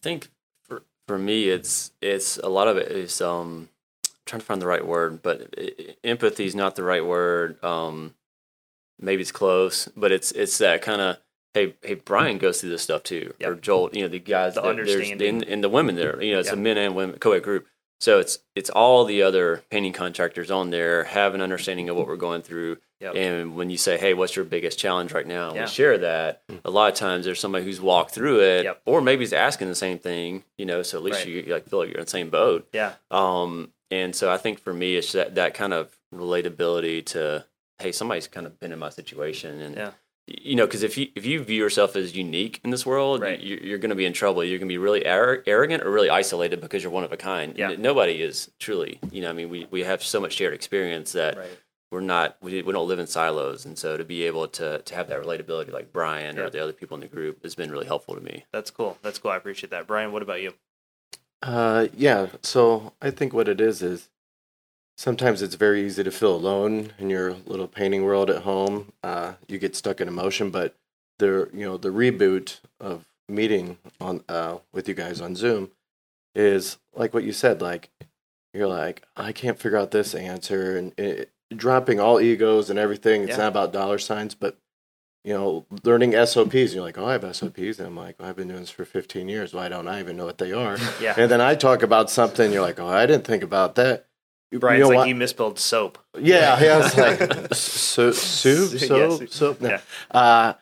I 0.02 0.08
think 0.08 0.28
for 0.62 0.82
for 1.06 1.16
me, 1.18 1.48
it's 1.48 1.92
it's 2.00 2.36
a 2.38 2.48
lot 2.48 2.66
of 2.68 2.76
it 2.76 2.90
is 2.90 3.20
um 3.20 3.68
I'm 4.04 4.10
trying 4.26 4.40
to 4.40 4.46
find 4.46 4.62
the 4.62 4.66
right 4.66 4.86
word, 4.86 5.22
but 5.22 5.54
empathy 6.02 6.44
is 6.44 6.54
not 6.54 6.74
the 6.76 6.82
right 6.82 7.04
word. 7.04 7.62
Um, 7.62 8.14
maybe 8.98 9.22
it's 9.22 9.32
close, 9.32 9.88
but 9.96 10.10
it's 10.10 10.32
it's 10.32 10.58
that 10.58 10.82
kind 10.82 11.00
of 11.00 11.18
hey 11.54 11.74
hey 11.82 11.94
Brian 11.94 12.38
goes 12.38 12.60
through 12.60 12.70
this 12.70 12.82
stuff 12.82 13.04
too, 13.04 13.32
or 13.44 13.54
Joel, 13.54 13.90
you 13.92 14.02
know 14.02 14.08
the 14.08 14.18
guys, 14.18 14.54
The 14.56 14.62
that- 14.62 14.68
understanding. 14.70 15.28
and, 15.28 15.44
and 15.44 15.64
the 15.64 15.68
women 15.68 15.94
there, 15.94 16.20
you 16.20 16.32
know 16.32 16.40
it's 16.40 16.48
Yep. 16.48 16.56
a 16.56 16.60
men 16.60 16.78
and 16.78 16.96
women 16.96 17.18
co-ed 17.20 17.42
group. 17.44 17.66
So 18.00 18.18
it's 18.18 18.40
it's 18.56 18.70
all 18.70 19.04
the 19.04 19.22
other 19.22 19.62
painting 19.70 19.92
contractors 19.92 20.50
on 20.50 20.70
there 20.70 21.04
have 21.04 21.34
an 21.36 21.40
understanding 21.40 21.88
of 21.88 21.94
what 21.96 22.08
we're 22.08 22.16
going 22.16 22.42
through. 22.42 22.78
Yep. 23.02 23.14
And 23.16 23.56
when 23.56 23.68
you 23.68 23.76
say, 23.76 23.98
"Hey, 23.98 24.14
what's 24.14 24.34
your 24.36 24.44
biggest 24.44 24.78
challenge 24.78 25.12
right 25.12 25.26
now?" 25.26 25.48
and 25.48 25.56
Yeah. 25.56 25.62
we 25.64 25.68
share 25.68 25.98
that. 25.98 26.42
A 26.64 26.70
lot 26.70 26.90
of 26.92 26.96
times, 26.98 27.24
there's 27.24 27.40
somebody 27.40 27.64
who's 27.64 27.80
walked 27.80 28.12
through 28.14 28.40
it, 28.40 28.64
Yep. 28.64 28.82
or 28.86 29.00
maybe 29.00 29.20
he's 29.22 29.32
asking 29.32 29.68
the 29.68 29.74
same 29.74 29.98
thing. 29.98 30.44
You 30.56 30.66
know, 30.66 30.82
so 30.82 30.96
at 30.98 31.04
least 31.04 31.18
Right. 31.26 31.28
you, 31.28 31.42
like 31.52 31.68
feel 31.68 31.80
like 31.80 31.88
you're 31.88 31.98
in 31.98 32.04
the 32.04 32.10
same 32.10 32.30
boat. 32.30 32.68
Yeah, 32.72 32.92
Um, 33.10 33.72
and 33.90 34.14
so 34.16 34.30
I 34.30 34.38
think 34.38 34.58
for 34.60 34.72
me, 34.72 34.96
it's 34.96 35.12
that 35.12 35.34
that 35.34 35.52
kind 35.54 35.72
of 35.74 35.98
relatability 36.14 37.04
to, 37.06 37.44
hey, 37.80 37.92
somebody's 37.92 38.26
kind 38.28 38.46
of 38.46 38.58
been 38.60 38.72
in 38.72 38.78
my 38.78 38.88
situation, 38.90 39.60
and 39.60 39.76
Yeah. 39.76 39.90
you 40.28 40.54
know, 40.54 40.66
because 40.66 40.82
if 40.84 40.96
you 40.96 41.08
if 41.16 41.26
you 41.26 41.42
view 41.42 41.58
yourself 41.58 41.96
as 41.96 42.14
unique 42.16 42.60
in 42.64 42.70
this 42.70 42.86
world, 42.86 43.20
Right. 43.22 43.40
you, 43.40 43.58
you're 43.62 43.78
going 43.78 43.90
to 43.90 43.96
be 43.96 44.06
in 44.06 44.12
trouble. 44.12 44.44
You're 44.44 44.58
going 44.60 44.68
to 44.68 44.72
be 44.72 44.78
really 44.78 45.04
ar- 45.04 45.42
arrogant 45.46 45.82
or 45.82 45.90
really 45.90 46.08
isolated 46.10 46.60
because 46.60 46.82
you're 46.82 46.92
one 46.92 47.02
of 47.04 47.12
a 47.12 47.16
kind. 47.16 47.58
Yeah. 47.58 47.74
Nobody 47.76 48.22
is 48.22 48.50
truly. 48.60 49.00
You 49.10 49.22
know, 49.22 49.30
I 49.30 49.32
mean, 49.32 49.50
we 49.50 49.66
we 49.70 49.82
have 49.82 50.02
so 50.02 50.20
much 50.20 50.34
shared 50.34 50.54
experience 50.54 51.12
that 51.12 51.36
right. 51.36 51.48
We're 51.92 52.00
not 52.00 52.36
we, 52.40 52.62
we 52.62 52.72
don't 52.72 52.88
live 52.88 52.98
in 52.98 53.06
silos, 53.06 53.64
and 53.66 53.78
so 53.78 53.96
to 53.96 54.04
be 54.04 54.24
able 54.24 54.48
to 54.48 54.78
to 54.80 54.94
have 54.94 55.08
that 55.08 55.22
relatability 55.22 55.70
like 55.72 55.92
Brian 55.92 56.36
Yeah. 56.36 56.44
or 56.44 56.50
the 56.50 56.62
other 56.62 56.72
people 56.72 56.96
in 56.96 57.02
the 57.02 57.06
group 57.06 57.42
has 57.42 57.54
been 57.54 57.70
really 57.70 57.86
helpful 57.86 58.14
to 58.14 58.20
me. 58.20 58.46
That's 58.50 58.70
cool. 58.70 58.98
That's 59.02 59.18
cool. 59.18 59.30
I 59.30 59.36
appreciate 59.36 59.70
that. 59.70 59.86
Brian, 59.86 60.10
what 60.10 60.22
about 60.22 60.40
you? 60.40 60.54
Uh, 61.42 61.88
yeah. 61.94 62.28
So 62.42 62.92
I 63.02 63.10
think 63.10 63.32
what 63.32 63.46
it 63.48 63.60
is 63.60 63.82
is 63.82 64.08
sometimes 64.96 65.42
it's 65.42 65.54
very 65.54 65.84
easy 65.84 66.02
to 66.04 66.10
feel 66.10 66.34
alone 66.34 66.92
in 66.98 67.10
your 67.10 67.34
little 67.46 67.68
painting 67.68 68.04
world 68.04 68.30
at 68.30 68.42
home. 68.42 68.92
Uh, 69.02 69.34
you 69.48 69.58
get 69.58 69.76
stuck 69.76 70.00
in 70.00 70.08
emotion, 70.08 70.50
but 70.50 70.74
the 71.18 71.50
you 71.52 71.64
know 71.66 71.76
the 71.76 71.90
reboot 71.90 72.60
of 72.80 73.04
meeting 73.28 73.76
on 74.00 74.24
uh, 74.28 74.58
with 74.72 74.88
you 74.88 74.94
guys 74.94 75.20
on 75.20 75.36
Zoom 75.36 75.70
is 76.34 76.78
like 76.94 77.12
what 77.12 77.24
you 77.24 77.32
said. 77.32 77.60
Like 77.60 77.90
you're 78.54 78.66
like 78.68 79.02
I 79.16 79.32
can't 79.32 79.58
figure 79.58 79.76
out 79.78 79.90
this 79.90 80.14
answer, 80.14 80.78
and 80.78 80.98
it, 80.98 81.30
dropping 81.56 82.00
all 82.00 82.20
egos 82.20 82.70
and 82.70 82.78
everything. 82.78 83.22
It's 83.22 83.30
Yeah. 83.32 83.36
not 83.38 83.48
about 83.48 83.72
dollar 83.72 83.98
signs, 83.98 84.34
but 84.34 84.56
you 85.24 85.32
know, 85.32 85.64
learning 85.84 86.14
SOPs. 86.14 86.52
And 86.54 86.72
you're 86.74 86.82
like, 86.82 86.98
oh, 86.98 87.06
I 87.06 87.12
have 87.12 87.24
SOPs. 87.36 87.78
And 87.78 87.86
I'm 87.86 87.96
like, 87.96 88.16
I've 88.20 88.34
been 88.34 88.48
doing 88.48 88.60
this 88.60 88.70
for 88.70 88.84
15 88.84 89.28
years. 89.28 89.54
Why 89.54 89.68
don't 89.68 89.86
I 89.86 90.00
even 90.00 90.16
know 90.16 90.24
what 90.26 90.38
they 90.38 90.52
are? 90.52 90.76
Yeah. 91.00 91.14
And 91.16 91.30
then 91.30 91.40
I 91.40 91.54
talk 91.54 91.82
about 91.84 92.10
something. 92.10 92.52
You're 92.52 92.62
like, 92.62 92.80
oh, 92.80 92.88
I 92.88 93.06
didn't 93.06 93.24
think 93.24 93.44
about 93.44 93.76
that. 93.76 94.06
Brian's 94.52 94.78
you 94.78 94.82
know 94.84 94.88
like 94.88 94.96
what? 94.96 95.08
you 95.08 95.14
misspelled 95.14 95.58
soap. 95.58 95.98
Yeah, 96.18 96.60
yeah. 96.60 96.90
Like 96.96 97.54
so, 97.54 98.10
soup, 98.10 98.78
soap, 98.80 99.28
soap. 99.30 99.60
No. 99.62 99.68
Yeah. 99.70 99.80
Uh, 100.10 100.54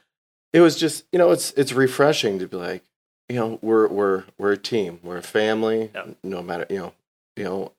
it 0.53 0.61
was 0.61 0.77
just 0.77 1.07
you 1.11 1.19
know 1.19 1.31
it's 1.33 1.51
it's 1.53 1.73
refreshing 1.73 2.39
to 2.39 2.47
be 2.47 2.57
like 2.57 2.85
you 3.29 3.37
know 3.37 3.59
we're 3.63 3.89
we're 3.89 4.25
we're 4.39 4.53
a 4.53 4.57
team, 4.59 5.01
we're 5.03 5.17
a 5.17 5.23
family. 5.23 5.91
Yeah. 5.93 6.05
No 6.23 6.41
matter 6.43 6.67
you 6.71 6.79
know 6.79 6.93
you 7.37 7.45
know 7.45 7.73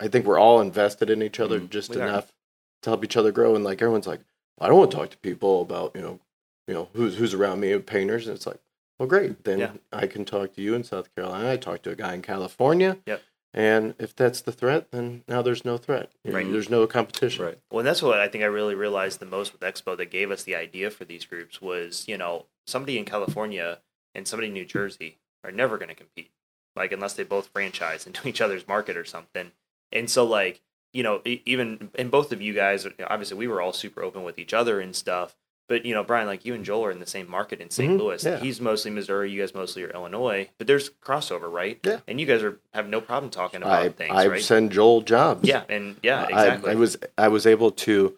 I 0.00 0.08
think 0.08 0.24
we're 0.24 0.38
all 0.38 0.60
invested 0.62 1.10
in 1.10 1.22
each 1.22 1.38
other 1.40 1.60
Mm, 1.60 1.68
just 1.68 1.94
enough 1.94 2.32
to 2.82 2.90
help 2.90 3.04
each 3.04 3.16
other 3.16 3.32
grow. 3.32 3.54
And 3.54 3.64
like 3.64 3.82
everyone's 3.82 4.06
like, 4.06 4.20
I 4.60 4.68
don't 4.68 4.78
want 4.78 4.90
to 4.90 4.96
talk 4.96 5.10
to 5.10 5.18
people 5.18 5.62
about 5.62 5.92
you 5.94 6.02
know 6.02 6.20
you 6.68 6.74
know 6.74 6.88
who's 6.94 7.16
who's 7.16 7.34
around 7.34 7.60
me 7.60 7.76
painters. 7.78 8.26
And 8.26 8.36
it's 8.36 8.46
like, 8.46 8.60
well, 8.98 9.08
great. 9.08 9.44
Then 9.44 9.58
Yeah. 9.58 9.72
I 9.92 10.06
can 10.06 10.24
talk 10.24 10.54
to 10.54 10.62
you 10.62 10.74
in 10.74 10.84
South 10.84 11.14
Carolina. 11.14 11.50
I 11.50 11.56
talked 11.56 11.84
to 11.84 11.90
a 11.90 11.96
guy 11.96 12.14
in 12.14 12.22
California. 12.22 12.98
Yep. 13.06 13.22
And 13.52 13.94
if 13.98 14.14
that's 14.14 14.42
the 14.42 14.52
threat, 14.52 14.92
then 14.92 15.24
now 15.26 15.42
there's 15.42 15.64
no 15.64 15.76
threat. 15.76 16.12
Right. 16.24 16.48
There's 16.48 16.70
no 16.70 16.86
competition. 16.86 17.44
Right. 17.44 17.58
Well, 17.70 17.80
and 17.80 17.86
that's 17.86 18.00
what 18.02 18.20
I 18.20 18.28
think 18.28 18.44
I 18.44 18.46
really 18.46 18.76
realized 18.76 19.18
the 19.18 19.26
most 19.26 19.52
with 19.52 19.62
Expo 19.62 19.96
that 19.96 20.10
gave 20.10 20.30
us 20.30 20.44
the 20.44 20.54
idea 20.54 20.88
for 20.90 21.04
these 21.04 21.24
groups 21.24 21.60
was, 21.60 22.04
you 22.06 22.16
know, 22.16 22.46
somebody 22.68 22.96
in 22.96 23.04
California 23.04 23.78
and 24.14 24.28
somebody 24.28 24.48
in 24.48 24.54
New 24.54 24.64
Jersey 24.64 25.18
are 25.42 25.50
never 25.50 25.78
going 25.78 25.88
to 25.88 25.96
compete, 25.96 26.30
like 26.76 26.92
unless 26.92 27.14
they 27.14 27.24
both 27.24 27.48
franchise 27.48 28.06
into 28.06 28.28
each 28.28 28.40
other's 28.40 28.68
market 28.68 28.96
or 28.96 29.04
something. 29.04 29.50
And 29.90 30.08
so, 30.08 30.24
like, 30.24 30.60
you 30.92 31.02
know, 31.02 31.20
even 31.24 31.90
and 31.96 32.10
both 32.10 32.32
of 32.32 32.40
you 32.42 32.52
guys, 32.52 32.86
obviously, 33.06 33.36
we 33.36 33.48
were 33.48 33.60
all 33.60 33.72
super 33.72 34.02
open 34.02 34.22
with 34.24 34.38
each 34.38 34.52
other 34.54 34.80
and 34.80 34.94
stuff. 34.94 35.36
But 35.68 35.84
you 35.86 35.94
know, 35.94 36.02
Brian, 36.02 36.26
like 36.26 36.44
you 36.44 36.54
and 36.54 36.64
Joel 36.64 36.86
are 36.86 36.90
in 36.90 36.98
the 36.98 37.06
same 37.06 37.30
market 37.30 37.60
in 37.60 37.70
saint 37.70 37.92
Mhm, 37.92 37.98
Louis. 37.98 38.24
yeah. 38.24 38.38
He's 38.40 38.60
mostly 38.60 38.90
Missouri. 38.90 39.30
You 39.30 39.40
guys 39.40 39.54
mostly 39.54 39.84
are 39.84 39.90
Illinois. 39.90 40.48
But 40.58 40.66
there's 40.66 40.90
crossover, 40.90 41.50
right? 41.52 41.78
Yeah. 41.84 42.00
And 42.08 42.20
you 42.20 42.26
guys 42.26 42.42
are 42.42 42.58
have 42.74 42.88
no 42.88 43.00
problem 43.00 43.30
talking 43.30 43.62
about 43.62 43.82
I 43.84 43.88
things, 43.90 44.12
I 44.12 44.26
right? 44.26 44.42
send 44.42 44.72
Joel 44.72 45.02
jobs. 45.02 45.46
yeah, 45.48 45.62
and 45.68 45.94
yeah, 46.02 46.22
I- 46.22 46.26
exactly. 46.26 46.70
I, 46.72 46.74
was 46.74 46.96
I 47.16 47.28
was 47.28 47.46
able 47.46 47.70
to 47.70 48.16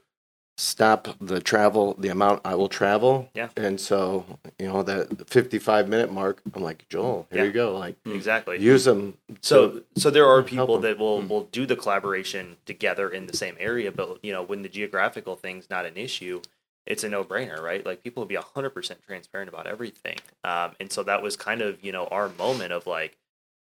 stop 0.57 1.09
the 1.21 1.41
travel, 1.41 1.95
the 1.99 2.09
amount 2.09 2.41
I 2.45 2.55
will 2.55 2.69
travel. 2.69 3.29
Yeah. 3.35 3.49
And 3.57 3.81
so 3.81 4.25
you 4.59 4.67
know 4.67 4.83
that 4.83 5.29
55 5.29 5.89
minute 5.89 6.13
mark, 6.13 6.41
I'm 6.55 6.63
like 6.63 6.89
Joel, 6.89 7.27
here 7.31 7.41
Yeah. 7.41 7.47
you 7.47 7.53
go. 7.53 7.77
Like 7.79 7.97
exactly. 8.05 8.59
use 8.61 8.85
them. 8.85 9.17
So, 9.41 9.83
so 9.97 10.11
there 10.11 10.27
are 10.27 10.43
people 10.43 10.79
that 10.81 10.99
will 10.99 11.23
Mm. 11.23 11.29
will 11.29 11.45
do 11.45 11.67
the 11.67 11.77
collaboration 11.77 12.57
together 12.67 13.09
in 13.09 13.27
the 13.27 13.37
same 13.37 13.57
area, 13.59 13.91
but 13.91 14.19
you 14.23 14.33
know, 14.33 14.43
when 14.43 14.63
the 14.63 14.69
geographical 14.69 15.37
thing's 15.37 15.69
not 15.71 15.87
an 15.87 15.97
issue, 15.97 16.43
it's 16.87 17.05
a 17.05 17.09
no 17.09 17.25
brainer, 17.25 17.61
right? 17.61 17.85
Like 17.87 18.03
people 18.03 18.23
will 18.23 18.29
be 18.29 18.35
hundred 18.37 18.71
percent 18.71 19.01
transparent 19.07 19.49
about 19.49 19.67
everything, 19.67 20.19
um, 20.45 20.73
and 20.81 20.93
so 20.93 21.03
that 21.05 21.23
was 21.23 21.37
kind 21.37 21.63
of 21.63 21.83
you 21.85 21.93
know 21.93 22.07
our 22.07 22.29
moment 22.29 22.73
of 22.73 22.87
like, 22.87 23.17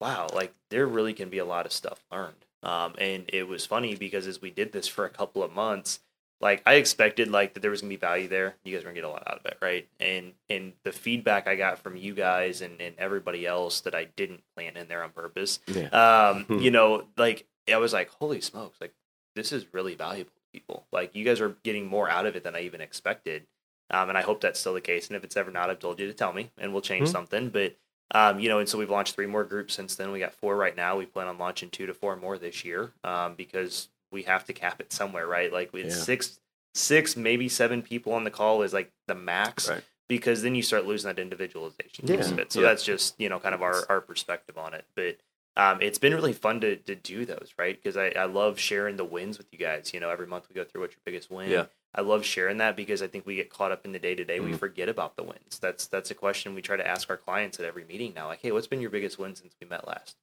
wow, 0.01 0.27
like 0.33 0.53
there 0.69 0.85
really 0.85 1.13
can 1.13 1.29
be 1.29 1.37
a 1.37 1.45
lot 1.45 1.65
of 1.65 1.71
stuff 1.71 2.03
learned, 2.11 2.45
um, 2.61 2.93
and 2.97 3.25
it 3.29 3.47
was 3.47 3.65
funny 3.65 3.95
because 3.95 4.27
as 4.27 4.41
we 4.41 4.51
did 4.51 4.71
this 4.73 4.87
for 4.87 5.05
a 5.05 5.09
couple 5.09 5.41
of 5.43 5.51
months. 5.53 5.99
Like 6.41 6.61
I 6.65 6.75
expected, 6.75 7.29
like 7.31 7.53
that 7.53 7.61
there 7.61 7.71
was 7.71 7.81
gonna 7.81 7.89
be 7.89 7.95
value 7.95 8.27
there. 8.27 8.55
You 8.63 8.75
guys 8.75 8.83
were 8.83 8.89
gonna 8.91 8.95
get 9.01 9.05
a 9.05 9.09
lot 9.09 9.23
out 9.27 9.39
of 9.39 9.45
it, 9.45 9.57
right? 9.61 9.87
And 9.99 10.33
and 10.49 10.73
the 10.83 10.91
feedback 10.91 11.47
I 11.47 11.55
got 11.55 11.79
from 11.79 11.95
you 11.95 12.13
guys 12.13 12.61
and, 12.61 12.79
and 12.81 12.93
everybody 12.97 13.45
else 13.47 13.81
that 13.81 13.95
I 13.95 14.05
didn't 14.05 14.41
plan 14.55 14.75
in 14.77 14.87
there 14.87 15.01
on 15.03 15.11
purpose, 15.11 15.59
Yeah. 15.67 15.87
um, 15.89 16.45
you 16.61 16.71
know, 16.71 17.05
like 17.17 17.45
I 17.71 17.77
was 17.77 17.93
like, 17.93 18.09
holy 18.09 18.41
smokes, 18.41 18.79
like 18.81 18.93
this 19.35 19.51
is 19.51 19.65
really 19.73 19.95
valuable 19.95 20.31
to 20.31 20.41
people. 20.59 20.85
Like 20.91 21.15
you 21.15 21.23
guys 21.25 21.39
are 21.41 21.55
getting 21.63 21.87
more 21.87 22.09
out 22.09 22.25
of 22.25 22.35
it 22.35 22.43
than 22.43 22.55
I 22.55 22.61
even 22.61 22.81
expected. 22.81 23.47
Um, 23.89 24.09
and 24.09 24.17
I 24.17 24.21
hope 24.21 24.41
that's 24.41 24.59
still 24.59 24.73
the 24.73 24.81
case. 24.81 25.07
And 25.07 25.15
if 25.15 25.23
it's 25.23 25.37
ever 25.37 25.51
not, 25.51 25.69
I've 25.69 25.79
told 25.79 25.99
you 25.99 26.07
to 26.07 26.13
tell 26.13 26.33
me 26.33 26.51
and 26.57 26.73
we'll 26.73 26.81
change 26.81 27.07
Hmm. 27.07 27.11
something. 27.13 27.49
But 27.49 27.75
um, 28.11 28.39
you 28.39 28.49
know, 28.49 28.59
and 28.59 28.69
so 28.69 28.77
we've 28.77 28.89
launched 28.89 29.15
three 29.15 29.25
more 29.25 29.43
groups 29.43 29.73
since 29.73 29.95
then. 29.95 30.11
We 30.11 30.19
got 30.19 30.33
four 30.33 30.55
right 30.55 30.75
now. 30.75 30.95
We 30.97 31.05
plan 31.07 31.27
on 31.27 31.37
launching 31.39 31.69
two 31.71 31.85
to 31.87 31.93
four 31.93 32.15
more 32.15 32.37
this 32.37 32.63
year 32.63 32.91
um, 33.03 33.33
because 33.35 33.89
we 34.11 34.23
have 34.23 34.45
to 34.45 34.53
cap 34.53 34.79
it 34.79 34.91
somewhere, 34.93 35.27
right? 35.27 35.51
Like 35.51 35.73
with 35.73 35.85
Yeah. 35.87 35.91
six, 35.91 36.39
six, 36.73 37.15
maybe 37.15 37.49
seven 37.49 37.81
people 37.81 38.13
on 38.13 38.23
the 38.23 38.31
call 38.31 38.61
is 38.61 38.73
like 38.73 38.91
the 39.07 39.15
max 39.15 39.69
Right. 39.69 39.83
because 40.07 40.41
then 40.41 40.55
you 40.55 40.61
start 40.61 40.85
losing 40.85 41.07
that 41.07 41.19
individualization 41.21 42.07
Yeah. 42.07 42.17
piece 42.17 42.31
of 42.31 42.39
it. 42.39 42.51
So 42.51 42.61
Yeah. 42.61 42.67
that's 42.69 42.83
just 42.83 43.19
you 43.19 43.29
know 43.29 43.39
kind 43.39 43.55
of 43.55 43.61
our 43.61 43.85
our 43.89 44.01
perspective 44.01 44.57
on 44.57 44.73
it. 44.73 44.85
But 44.95 45.17
um, 45.57 45.81
it's 45.81 45.97
been 45.99 46.13
really 46.13 46.33
fun 46.33 46.59
to 46.61 46.75
to 46.75 46.95
do 46.95 47.25
those, 47.25 47.53
right? 47.57 47.75
Because 47.75 47.95
I 47.97 48.09
I 48.09 48.25
love 48.25 48.59
sharing 48.59 48.97
the 48.97 49.05
wins 49.05 49.37
with 49.37 49.47
you 49.51 49.57
guys. 49.57 49.93
You 49.93 49.99
know, 49.99 50.09
every 50.09 50.27
month 50.27 50.47
we 50.49 50.55
go 50.55 50.63
through 50.65 50.81
what's 50.81 50.95
your 50.95 51.01
biggest 51.05 51.29
win. 51.31 51.49
Yeah. 51.49 51.65
I 51.97 52.01
love 52.01 52.25
sharing 52.25 52.57
that 52.57 52.75
because 52.75 53.01
I 53.01 53.07
think 53.07 53.25
we 53.25 53.35
get 53.35 53.49
caught 53.49 53.71
up 53.71 53.85
in 53.85 53.93
the 53.93 53.99
day 53.99 54.15
to 54.15 54.25
day. 54.25 54.41
We 54.41 54.51
Mhm. 54.51 54.59
forget 54.59 54.89
about 54.89 55.15
the 55.15 55.23
wins. 55.23 55.59
That's 55.59 55.87
that's 55.87 56.11
a 56.11 56.15
question 56.15 56.53
we 56.53 56.61
try 56.61 56.75
to 56.75 56.85
ask 56.85 57.09
our 57.09 57.15
clients 57.15 57.57
at 57.57 57.65
every 57.65 57.85
meeting 57.85 58.13
now. 58.13 58.27
Like, 58.27 58.41
hey, 58.41 58.51
what's 58.51 58.67
been 58.67 58.81
your 58.81 58.89
biggest 58.89 59.17
win 59.17 59.33
since 59.33 59.55
we 59.61 59.67
met 59.67 59.87
last? 59.87 60.17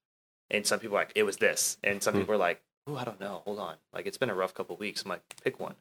And 0.51 0.66
some 0.66 0.81
people 0.81 0.99
are 0.99 1.01
like, 1.01 1.12
it 1.14 1.23
was 1.23 1.38
this, 1.38 1.79
and 1.83 2.03
some 2.03 2.12
Hmm. 2.12 2.21
people 2.21 2.35
are 2.35 2.38
like, 2.38 2.61
oh, 2.87 2.97
I 2.97 3.05
don't 3.05 3.21
know. 3.21 3.42
Hold 3.45 3.59
on, 3.59 3.77
like 3.92 4.07
it's 4.07 4.18
been 4.18 4.31
a 4.31 4.35
rough 4.35 4.55
couple 4.55 4.77
weeks. 4.77 5.03
I'm 5.03 5.11
like, 5.11 5.23
pick 5.42 5.61
one, 5.61 5.75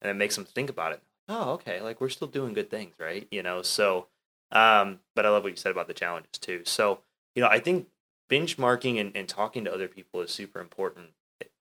and 0.00 0.10
it 0.10 0.14
makes 0.14 0.36
them 0.36 0.44
think 0.44 0.70
about 0.70 0.92
it. 0.92 1.02
Oh, 1.28 1.52
okay, 1.52 1.80
like 1.80 2.00
we're 2.00 2.08
still 2.08 2.28
doing 2.28 2.54
good 2.54 2.70
things, 2.70 2.94
right? 2.98 3.26
You 3.30 3.42
know, 3.42 3.62
so. 3.62 4.06
Um, 4.52 4.98
but 5.14 5.24
I 5.24 5.28
love 5.28 5.44
what 5.44 5.50
you 5.50 5.56
said 5.56 5.70
about 5.70 5.86
the 5.86 5.94
challenges 5.94 6.38
too. 6.40 6.62
So 6.64 7.00
you 7.36 7.42
know, 7.42 7.48
I 7.48 7.60
think 7.60 7.86
benchmarking 8.30 9.00
and, 9.00 9.12
and 9.16 9.28
talking 9.28 9.64
to 9.64 9.72
other 9.72 9.88
people 9.88 10.20
is 10.20 10.30
super 10.30 10.60
important 10.60 11.10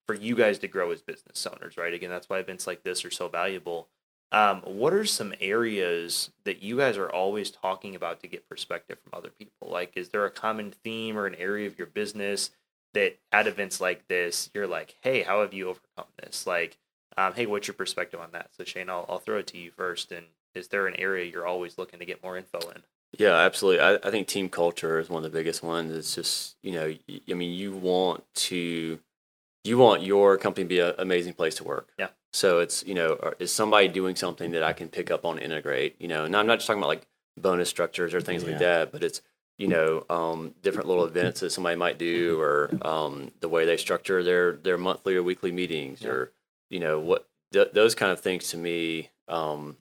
for 0.10 0.16
you 0.16 0.36
guys 0.36 0.58
to 0.60 0.68
grow 0.68 0.92
as 0.92 1.04
business 1.04 1.46
owners, 1.46 1.78
right? 1.78 1.94
Again, 1.94 2.10
that's 2.10 2.30
why 2.30 2.40
events 2.40 2.66
like 2.66 2.84
this 2.84 3.06
are 3.06 3.12
so 3.12 3.28
valuable. 3.28 3.90
Um, 4.32 4.62
what 4.62 4.92
are 4.92 5.06
some 5.06 5.34
areas 5.40 6.32
that 6.46 6.64
you 6.64 6.78
guys 6.78 6.98
are 6.98 7.12
always 7.12 7.52
talking 7.52 7.96
about 7.96 8.20
to 8.22 8.28
get 8.28 8.50
perspective 8.50 8.98
from 9.04 9.18
other 9.18 9.30
people? 9.30 9.70
Like, 9.70 9.92
is 9.96 10.10
there 10.10 10.26
a 10.26 10.32
common 10.32 10.72
theme 10.84 11.16
or 11.16 11.28
an 11.28 11.36
area 11.36 11.68
of 11.68 11.78
your 11.78 11.88
business 11.88 12.50
that 12.94 13.18
at 13.32 13.48
events 13.48 13.80
like 13.80 14.08
this, 14.08 14.50
you're 14.54 14.68
like, 14.68 14.96
hey, 15.02 15.22
how 15.24 15.42
have 15.42 15.54
you 15.54 15.70
overcome 15.70 16.08
this? 16.22 16.48
Like, 16.48 16.78
um, 17.18 17.34
hey, 17.34 17.46
what's 17.46 17.68
your 17.68 17.76
perspective 17.76 18.20
on 18.20 18.32
that? 18.32 18.50
So, 18.58 18.64
Shane, 18.64 18.90
I'll, 18.90 19.06
I'll 19.10 19.20
throw 19.20 19.38
it 19.38 19.48
to 19.48 19.58
you 19.58 19.72
first. 19.72 20.12
And 20.12 20.28
is 20.56 20.70
there 20.70 20.88
an 20.88 20.96
area 21.00 21.26
you're 21.26 21.46
always 21.48 21.78
looking 21.78 22.00
to 22.00 22.06
get 22.06 22.24
more 22.24 22.38
info 22.38 22.60
in? 22.70 22.82
Yeah, 23.18 23.34
absolutely. 23.36 23.82
I, 23.82 23.96
I 23.96 24.12
think 24.12 24.28
team 24.28 24.50
culture 24.50 25.00
is 25.00 25.10
one 25.10 25.26
of 25.26 25.32
the 25.32 25.38
biggest 25.38 25.64
ones. 25.64 25.92
It's 25.92 26.14
just 26.16 26.56
you 26.64 26.72
know, 26.74 26.94
y- 27.08 27.20
I 27.30 27.34
mean, 27.34 27.54
you 27.54 27.74
want 27.76 28.24
to, 28.36 29.00
you 29.64 29.78
want 29.78 30.04
your 30.04 30.38
company 30.38 30.64
to 30.66 30.70
be 30.70 30.80
an 30.80 30.94
amazing 31.00 31.34
place 31.34 31.56
to 31.56 31.64
work. 31.64 31.90
Yeah. 31.98 32.10
So 32.34 32.60
it's 32.60 32.86
you 32.86 32.94
know, 32.94 33.34
is 33.40 33.52
somebody 33.52 33.88
doing 33.88 34.16
something 34.16 34.52
that 34.52 34.62
I 34.64 34.74
can 34.74 34.90
pick 34.90 35.10
up 35.10 35.26
on, 35.26 35.40
integrate? 35.40 35.96
You 36.00 36.08
know, 36.08 36.26
and 36.26 36.36
I'm 36.36 36.46
not 36.46 36.58
just 36.58 36.68
talking 36.68 36.82
about 36.82 36.90
like 36.90 37.08
bonus 37.36 37.68
structures 37.70 38.14
or 38.14 38.22
things 38.22 38.44
Yeah. 38.44 38.50
like 38.52 38.60
that, 38.60 38.92
but 38.92 39.04
it's 39.04 39.22
you 39.60 39.68
know, 39.68 40.06
um, 40.10 40.56
different 40.64 40.88
little 40.88 41.06
events 41.06 41.42
that 41.42 41.52
somebody 41.52 41.76
might 41.76 42.00
do, 42.00 42.40
or 42.40 42.72
um, 42.82 43.30
the 43.42 43.50
way 43.50 43.66
they 43.66 43.78
structure 43.78 44.24
their 44.24 44.54
their 44.54 44.78
monthly 44.78 45.16
or 45.16 45.22
weekly 45.22 45.52
meetings, 45.52 46.02
Yeah. 46.02 46.10
or 46.10 46.32
you 46.72 46.80
know, 46.80 47.00
what 47.00 47.28
th- 47.54 47.72
those 47.74 47.94
kind 47.94 48.12
of 48.12 48.20
things 48.22 48.50
to 48.50 48.58
me. 48.58 49.10
Um, 49.28 49.78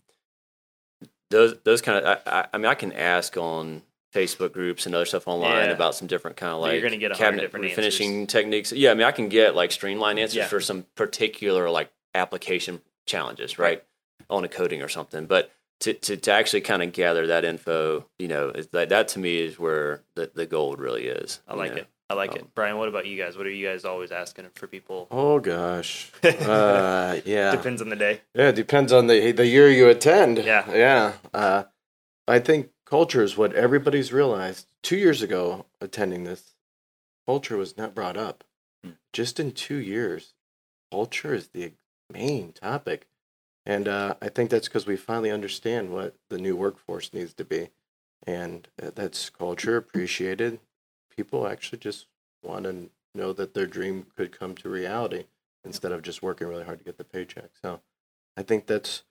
those 1.30 1.54
those 1.64 1.80
kind 1.82 2.04
of 2.04 2.18
I, 2.26 2.40
I, 2.40 2.46
I 2.54 2.58
mean 2.58 2.66
I 2.66 2.74
can 2.74 2.92
ask 2.92 3.36
on 3.36 3.82
Facebook 4.14 4.52
groups 4.52 4.86
and 4.86 4.94
other 4.94 5.04
stuff 5.04 5.28
online 5.28 5.66
Yeah. 5.66 5.72
about 5.72 5.94
some 5.94 6.08
different 6.08 6.36
kind 6.38 6.52
of 6.54 6.60
like 6.60 6.72
you're 6.72 6.82
gonna 6.82 6.96
get 6.96 7.10
100 7.10 7.50
cabinet 7.52 7.74
finishing 7.74 8.26
techniques. 8.26 8.72
Yeah, 8.72 8.90
I 8.90 8.94
mean 8.94 9.06
I 9.06 9.12
can 9.12 9.28
get 9.28 9.54
like 9.54 9.70
streamlined 9.70 10.18
answers 10.18 10.36
Yeah. 10.36 10.46
for 10.46 10.60
some 10.60 10.86
particular 10.96 11.68
like 11.70 11.90
application 12.14 12.80
challenges, 13.06 13.58
right? 13.58 13.84
On 14.30 14.42
a 14.44 14.48
coding 14.48 14.82
or 14.82 14.88
something. 14.88 15.26
But 15.26 15.52
to, 15.80 15.94
to, 15.94 16.16
to 16.16 16.32
actually 16.32 16.60
kind 16.62 16.82
of 16.82 16.92
gather 16.92 17.26
that 17.28 17.44
info, 17.44 18.06
you 18.18 18.28
know, 18.28 18.50
is 18.50 18.68
that 18.68 18.88
that 18.88 19.08
to 19.08 19.18
me 19.18 19.38
is 19.40 19.58
where 19.58 20.02
the, 20.14 20.30
the 20.34 20.46
gold 20.46 20.78
really 20.80 21.06
is. 21.06 21.40
I 21.46 21.54
like 21.54 21.72
know? 21.72 21.78
it. 21.78 21.88
I 22.10 22.14
like 22.14 22.30
Um, 22.32 22.38
it. 22.38 22.54
Brian, 22.54 22.78
what 22.78 22.88
about 22.88 23.06
you 23.06 23.16
guys? 23.22 23.36
What 23.36 23.46
are 23.46 23.50
you 23.50 23.66
guys 23.66 23.84
always 23.84 24.10
asking 24.10 24.46
for 24.54 24.66
people? 24.66 25.06
Oh 25.10 25.38
gosh. 25.40 26.10
Uh, 26.24 27.20
yeah. 27.24 27.50
Depends 27.52 27.82
on 27.82 27.90
the 27.90 27.96
day. 27.96 28.22
Yeah, 28.34 28.48
it 28.48 28.56
depends 28.56 28.92
on 28.92 29.06
the 29.08 29.32
the 29.32 29.46
year 29.46 29.70
you 29.70 29.88
attend. 29.88 30.38
Yeah. 30.38 30.70
Yeah. 30.72 31.12
Uh, 31.34 31.64
I 32.26 32.38
think 32.38 32.70
culture 32.86 33.22
is 33.22 33.36
what 33.36 33.52
everybody's 33.54 34.12
realized. 34.12 34.66
Two 34.82 34.96
years 34.96 35.22
ago, 35.22 35.66
attending 35.80 36.24
this, 36.24 36.54
culture 37.26 37.56
was 37.56 37.76
not 37.76 37.94
brought 37.94 38.16
up. 38.16 38.42
Hmm. 38.84 38.92
Just 39.12 39.38
in 39.38 39.52
two 39.52 39.76
years, 39.76 40.34
culture 40.90 41.34
is 41.34 41.48
the 41.48 41.72
main 42.10 42.52
topic. 42.52 43.06
And 43.68 43.88
uh, 43.88 44.16
I 44.22 44.30
think 44.30 44.50
that's 44.50 44.68
because 44.68 44.88
we 44.88 44.96
finally 44.96 45.30
understand 45.32 45.92
what 45.92 46.16
the 46.30 46.38
new 46.38 46.56
workforce 46.56 47.14
needs 47.14 47.34
to 47.34 47.46
be. 47.46 47.70
And 48.26 48.68
uh, 48.82 48.92
that's 48.96 49.30
culture 49.30 49.78
appreciated. 49.78 50.60
People 51.16 51.48
actually 51.48 51.80
just 51.80 52.06
want 52.42 52.64
to 52.64 52.90
know 53.14 53.34
that 53.34 53.54
their 53.54 53.66
dream 53.68 54.06
could 54.16 54.38
come 54.38 54.56
to 54.56 54.70
reality 54.70 55.26
instead 55.64 55.92
of 55.92 56.02
just 56.02 56.22
working 56.22 56.48
really 56.48 56.64
hard 56.64 56.80
to 56.80 56.86
get 56.86 56.98
the 56.98 57.04
paycheck. 57.04 57.50
So 57.62 57.82
I 58.36 58.42
think 58.44 58.66
that's 58.66 59.04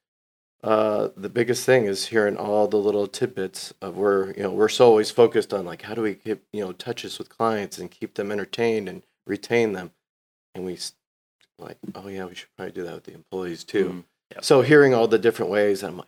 uh, 0.64 1.10
the 1.18 1.30
biggest 1.30 1.66
thing 1.66 1.86
is 1.86 2.08
hearing 2.08 2.38
all 2.38 2.68
the 2.68 2.78
little 2.78 3.08
tidbits 3.08 3.74
of 3.82 3.98
where 3.98 4.32
you 4.36 4.44
know 4.44 4.52
we're 4.52 4.70
so 4.70 4.88
always 4.88 5.12
focused 5.12 5.54
on 5.54 5.66
like 5.66 5.84
how 5.84 5.96
do 5.96 6.02
we 6.02 6.16
keep 6.16 6.44
you 6.54 6.62
know 6.66 6.74
touches 6.74 7.20
with 7.20 7.30
clients 7.30 7.78
and 7.80 7.92
keep 7.92 8.16
them 8.16 8.32
entertained 8.32 8.90
and 8.90 9.04
retain 9.28 9.74
them, 9.74 9.92
and 10.56 10.66
we 10.66 10.78
like 11.60 11.78
oh 11.96 12.08
yeah 12.08 12.26
we 12.26 12.36
should 12.36 12.50
probably 12.58 12.74
do 12.74 12.84
that 12.84 12.96
with 12.96 13.06
the 13.06 13.14
employees 13.14 13.64
too. 13.64 13.90
Mhm. 13.90 14.06
Yep. 14.32 14.44
So 14.44 14.62
hearing 14.62 14.94
all 14.94 15.08
the 15.08 15.18
different 15.20 15.52
ways, 15.52 15.84
I'm 15.84 15.98
like 15.98 16.08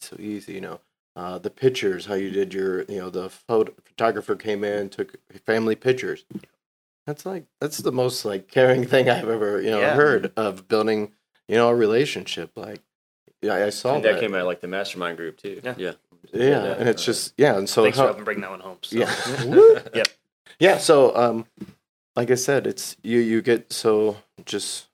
so 0.00 0.16
easy, 0.18 0.54
you 0.54 0.60
know. 0.60 0.80
Uh, 1.14 1.38
the 1.38 1.50
pictures, 1.50 2.06
how 2.06 2.14
you 2.14 2.30
did 2.30 2.54
your, 2.54 2.82
you 2.84 2.98
know, 2.98 3.10
the 3.10 3.28
photo 3.28 3.72
photographer 3.84 4.34
came 4.34 4.64
in, 4.64 4.88
took 4.88 5.14
family 5.44 5.74
pictures. 5.76 6.24
That's 7.06 7.26
like 7.26 7.44
that's 7.60 7.78
the 7.78 7.92
most 7.92 8.24
like 8.24 8.48
caring 8.48 8.86
thing 8.86 9.10
I've 9.10 9.28
ever 9.28 9.60
you 9.60 9.70
know 9.70 9.80
Yeah. 9.80 9.94
heard 9.94 10.32
of 10.36 10.68
building, 10.68 11.12
you 11.48 11.56
know, 11.56 11.68
a 11.68 11.74
relationship. 11.74 12.52
Like, 12.56 12.80
yeah, 13.42 13.54
I 13.54 13.70
saw 13.70 13.96
And 13.96 14.04
that. 14.04 14.12
that 14.12 14.20
came 14.20 14.34
out 14.34 14.46
like 14.46 14.60
the 14.60 14.68
mastermind 14.68 15.16
group 15.16 15.36
too. 15.36 15.60
Yeah. 15.64 15.74
yeah. 15.76 15.92
yeah, 16.32 16.60
that, 16.60 16.78
and 16.78 16.88
it's 16.88 17.02
uh, 17.02 17.06
just 17.06 17.34
yeah, 17.36 17.58
and 17.58 17.68
so 17.68 17.82
Thanks 17.82 17.98
how, 17.98 18.04
for 18.04 18.08
helping 18.08 18.24
bring 18.24 18.40
that 18.40 18.50
one 18.50 18.60
home. 18.60 18.78
So. 18.82 18.96
yeah. 18.96 19.82
Yep. 19.94 20.08
Yeah. 20.60 20.78
So, 20.78 21.14
um, 21.16 21.46
like 22.14 22.30
I 22.30 22.36
said, 22.36 22.66
it's 22.66 22.96
you. 23.02 23.18
You 23.18 23.42
get 23.42 23.72
so 23.72 24.18
just 24.46 24.86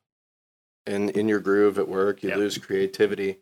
in 0.88 1.10
in 1.10 1.28
your 1.28 1.40
groove 1.40 1.78
at 1.78 1.88
work. 1.88 2.22
You 2.22 2.30
Yep. 2.30 2.38
lose 2.38 2.58
creativity, 2.58 3.38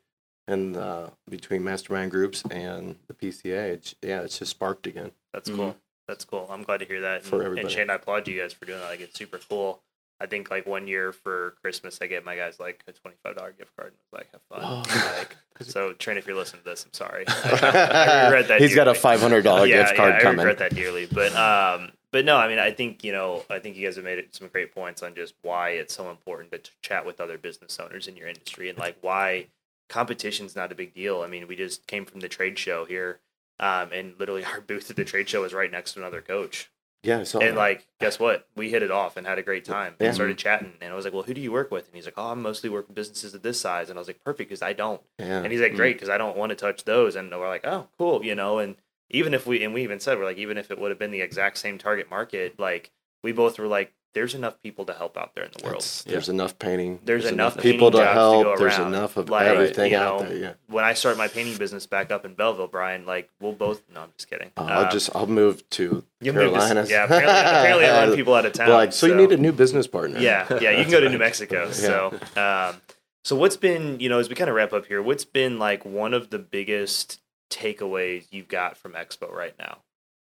and 0.46 0.76
uh, 0.76 1.10
between 1.28 1.64
mastermind 1.64 2.10
groups 2.10 2.42
and 2.50 2.96
the 3.08 3.14
PCA, 3.14 3.70
it's, 3.72 3.94
yeah, 4.02 4.20
it's 4.22 4.38
just 4.38 4.50
sparked 4.50 4.86
again. 4.86 5.12
That's 5.32 5.48
Mhm. 5.50 5.56
cool. 5.56 5.76
That's 6.08 6.24
cool. 6.24 6.46
I'm 6.50 6.62
glad 6.62 6.78
to 6.78 6.84
hear 6.86 7.00
that. 7.00 7.22
Mm-hmm. 7.22 7.30
For 7.30 7.36
and, 7.36 7.44
everybody. 7.46 7.66
and 7.66 7.70
Shane, 7.74 7.90
I 7.90 7.94
applaud 7.94 8.28
you 8.28 8.40
guys 8.40 8.52
for 8.52 8.64
doing 8.64 8.78
that. 8.78 8.86
Like, 8.90 9.00
it's 9.00 9.16
super 9.18 9.38
cool. 9.48 9.82
I 10.20 10.26
think 10.26 10.50
like 10.50 10.64
one 10.66 10.86
year 10.88 11.12
for 11.12 11.56
Christmas, 11.62 11.98
I 12.00 12.06
get 12.06 12.24
my 12.24 12.36
guys 12.36 12.58
like 12.58 12.82
a 12.88 12.92
twenty 12.92 13.16
five 13.22 13.36
dollar 13.36 13.52
gift 13.52 13.72
card 13.76 13.92
and 13.92 13.96
was 14.12 14.18
like, 14.20 14.30
have 14.32 14.40
fun. 14.48 14.60
Oh. 14.62 15.12
Like, 15.18 15.36
so 15.68 15.92
Trent, 15.94 16.18
if 16.18 16.26
you're 16.26 16.36
listening 16.36 16.62
to 16.62 16.70
this, 16.70 16.84
I'm 16.84 16.92
sorry. 16.94 17.24
I, 17.28 17.32
I 17.32 18.24
regret 18.26 18.48
that. 18.48 18.60
He's 18.60 18.74
got 18.74 18.88
a 18.88 18.94
five 18.94 19.20
hundred 19.20 19.42
dollar 19.42 19.66
yeah, 19.66 19.82
gift 19.82 19.96
card 19.96 20.12
yeah, 20.14 20.18
I 20.18 20.22
coming. 20.22 20.38
regret 20.46 20.58
that 20.58 20.74
dearly. 20.74 21.06
But 21.06 21.34
um, 21.34 21.90
but 22.12 22.24
no, 22.24 22.36
I 22.36 22.48
mean, 22.48 22.58
I 22.58 22.70
think 22.70 23.04
you 23.04 23.12
know, 23.12 23.44
I 23.50 23.58
think 23.58 23.76
you 23.76 23.86
guys 23.86 23.96
have 23.96 24.04
made 24.04 24.24
some 24.34 24.48
great 24.48 24.74
points 24.74 25.02
on 25.02 25.14
just 25.14 25.34
why 25.42 25.70
it's 25.70 25.94
so 25.94 26.10
important 26.10 26.52
to, 26.52 26.70
chat 26.82 27.04
with 27.06 27.20
other 27.20 27.38
business 27.38 27.78
owners 27.80 28.06
in 28.08 28.16
your 28.16 28.28
industry 28.28 28.68
and 28.68 28.78
like 28.78 28.96
why 29.00 29.46
competition's 29.88 30.56
not 30.56 30.72
a 30.72 30.74
big 30.74 30.94
deal. 30.94 31.22
I 31.22 31.26
mean, 31.28 31.46
we 31.48 31.56
just 31.56 31.86
came 31.86 32.04
from 32.04 32.20
the 32.20 32.28
trade 32.28 32.58
show 32.58 32.84
here, 32.84 33.20
um, 33.60 33.90
and 33.92 34.14
literally 34.18 34.44
our 34.44 34.60
booth 34.60 34.90
at 34.90 34.96
the 34.96 35.04
trade 35.04 35.28
show 35.28 35.42
was 35.42 35.54
right 35.54 35.70
next 35.70 35.92
to 35.94 36.00
another 36.00 36.20
coach. 36.20 36.70
Yeah, 37.02 37.22
so 37.22 37.40
And 37.40 37.56
like, 37.56 37.86
guess 38.00 38.18
what? 38.18 38.48
We 38.56 38.70
hit 38.70 38.82
it 38.82 38.90
off 38.90 39.16
and 39.16 39.24
had 39.26 39.38
a 39.38 39.42
great 39.42 39.64
time. 39.64 39.94
Yeah. 40.00 40.06
And 40.06 40.14
started 40.14 40.38
chatting, 40.38 40.72
and 40.80 40.92
I 40.92 40.96
was 40.96 41.04
like, 41.04 41.14
"Well, 41.14 41.22
who 41.22 41.34
do 41.34 41.40
you 41.40 41.52
work 41.52 41.70
with?" 41.70 41.86
And 41.86 41.94
he's 41.94 42.04
like, 42.04 42.14
"Oh, 42.16 42.30
I'm 42.30 42.42
mostly 42.42 42.68
working 42.68 42.88
with 42.88 42.96
businesses 42.96 43.32
of 43.32 43.42
this 43.42 43.60
size." 43.60 43.90
And 43.90 43.96
I 43.98 44.00
was 44.00 44.08
like, 44.08 44.24
"Perfect, 44.24 44.48
because 44.48 44.62
I 44.62 44.72
don't." 44.72 45.00
yeah, 45.18 45.40
And 45.42 45.52
he's 45.52 45.60
like, 45.60 45.72
Mm. 45.72 45.76
great, 45.76 45.92
because 45.94 46.08
I 46.08 46.18
don't 46.18 46.36
want 46.36 46.50
to 46.50 46.56
touch 46.56 46.84
those. 46.84 47.14
And 47.14 47.30
we're 47.30 47.46
like, 47.48 47.64
oh, 47.64 47.86
cool, 47.96 48.24
you 48.24 48.34
know. 48.34 48.58
And 48.58 48.74
even 49.10 49.34
if 49.34 49.46
we, 49.46 49.62
and 49.64 49.72
we 49.74 49.82
even 49.82 50.00
said, 50.00 50.18
we're 50.18 50.24
like, 50.24 50.38
even 50.38 50.56
if 50.58 50.70
it 50.70 50.78
would 50.78 50.90
have 50.90 50.98
been 50.98 51.10
the 51.12 51.20
exact 51.20 51.58
same 51.58 51.78
target 51.78 52.10
market, 52.10 52.58
like 52.58 52.90
we 53.22 53.32
both 53.32 53.58
were 53.58 53.66
like, 53.66 53.92
there's 54.14 54.34
enough 54.34 54.62
people 54.62 54.86
to 54.86 54.94
help 54.94 55.18
out 55.18 55.34
there 55.34 55.44
in 55.44 55.50
the 55.58 55.62
world. 55.62 55.76
It's- 55.76 56.02
there's 56.04 56.30
enough 56.30 56.58
painting. 56.58 57.00
There's 57.04 57.26
enough 57.26 57.58
people 57.60 57.90
to 57.90 57.98
painting 57.98 58.14
jobs 58.14 58.42
to 58.42 58.44
help. 58.48 58.58
there's 58.58 58.78
enough 58.78 59.16
of 59.18 59.28
Like, 59.28 59.46
everything 59.46 59.92
you 59.92 59.98
out 59.98 60.20
there. 60.20 60.34
Yeah. 60.36 60.52
When 60.68 60.84
I 60.84 60.94
start 60.94 61.18
my 61.18 61.28
painting 61.28 61.58
business 61.58 61.86
back 61.86 62.10
up 62.10 62.24
in 62.24 62.32
Belleville, 62.32 62.68
Brian, 62.68 63.04
like 63.04 63.28
we'll 63.40 63.52
both. 63.52 63.82
No, 63.94 64.00
I'm 64.00 64.12
just 64.16 64.30
kidding. 64.30 64.52
Uh, 64.56 64.62
I'll 64.62 64.84
Um, 64.86 64.90
just 64.90 65.14
I'll 65.14 65.26
move 65.26 65.68
to 65.70 66.02
you'll 66.22 66.34
move 66.34 66.44
to- 66.44 66.50
Carolinas. 66.58 66.90
yeah, 66.90 67.04
apparently, 67.04 67.30
apparently 67.34 67.84
I 67.86 68.06
run 68.06 68.16
people 68.16 68.34
out 68.34 68.46
of 68.46 68.52
town. 68.54 68.70
like, 68.70 68.94
so, 68.94 69.06
you 69.06 69.14
need 69.14 69.32
a 69.32 69.36
new 69.36 69.52
business 69.52 69.86
partner. 69.86 70.18
Yeah, 70.18 70.46
yeah, 70.62 70.70
you 70.70 70.82
can 70.84 70.90
go 70.92 71.00
to 71.00 71.10
New 71.10 71.18
Mexico. 71.28 71.70
So, 71.72 72.18
um, 72.36 72.80
so 73.22 73.36
what's 73.36 73.58
been, 73.58 74.00
you 74.00 74.08
know, 74.08 74.18
as 74.18 74.30
we 74.30 74.34
kind 74.34 74.48
of 74.48 74.56
wrap 74.56 74.72
up 74.72 74.86
here, 74.86 75.02
what's 75.02 75.26
been 75.26 75.58
like 75.58 75.84
one 75.84 76.14
of 76.14 76.30
the 76.30 76.38
biggest 76.38 77.20
takeaways 77.50 78.26
you've 78.30 78.48
got 78.48 78.76
from 78.76 78.92
Expo 78.92 79.30
right 79.32 79.54
now? 79.58 79.78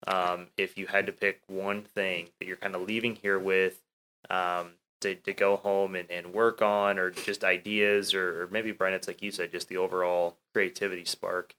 Um, 0.06 0.48
if 0.58 0.78
you 0.78 0.88
had 0.88 1.06
to 1.08 1.12
pick 1.14 1.42
one 1.48 1.82
thing 1.84 2.28
that 2.40 2.46
you're 2.48 2.58
kind 2.58 2.76
of 2.76 2.82
leaving 2.82 3.16
here 3.16 3.40
with, 3.40 3.82
um, 4.30 4.72
to, 5.02 5.16
to 5.16 5.34
go 5.34 5.56
home 5.58 5.96
and, 5.96 6.10
and 6.12 6.34
work 6.34 6.62
on, 6.62 6.98
or 7.00 7.10
just 7.10 7.44
ideas, 7.44 8.14
or, 8.14 8.44
or 8.44 8.48
maybe 8.48 8.72
Brian, 8.72 8.94
it's 8.94 9.08
like 9.08 9.22
you 9.22 9.32
said, 9.32 9.52
just 9.52 9.68
the 9.70 9.78
overall 9.78 10.38
creativity 10.54 11.06
spark. 11.06 11.54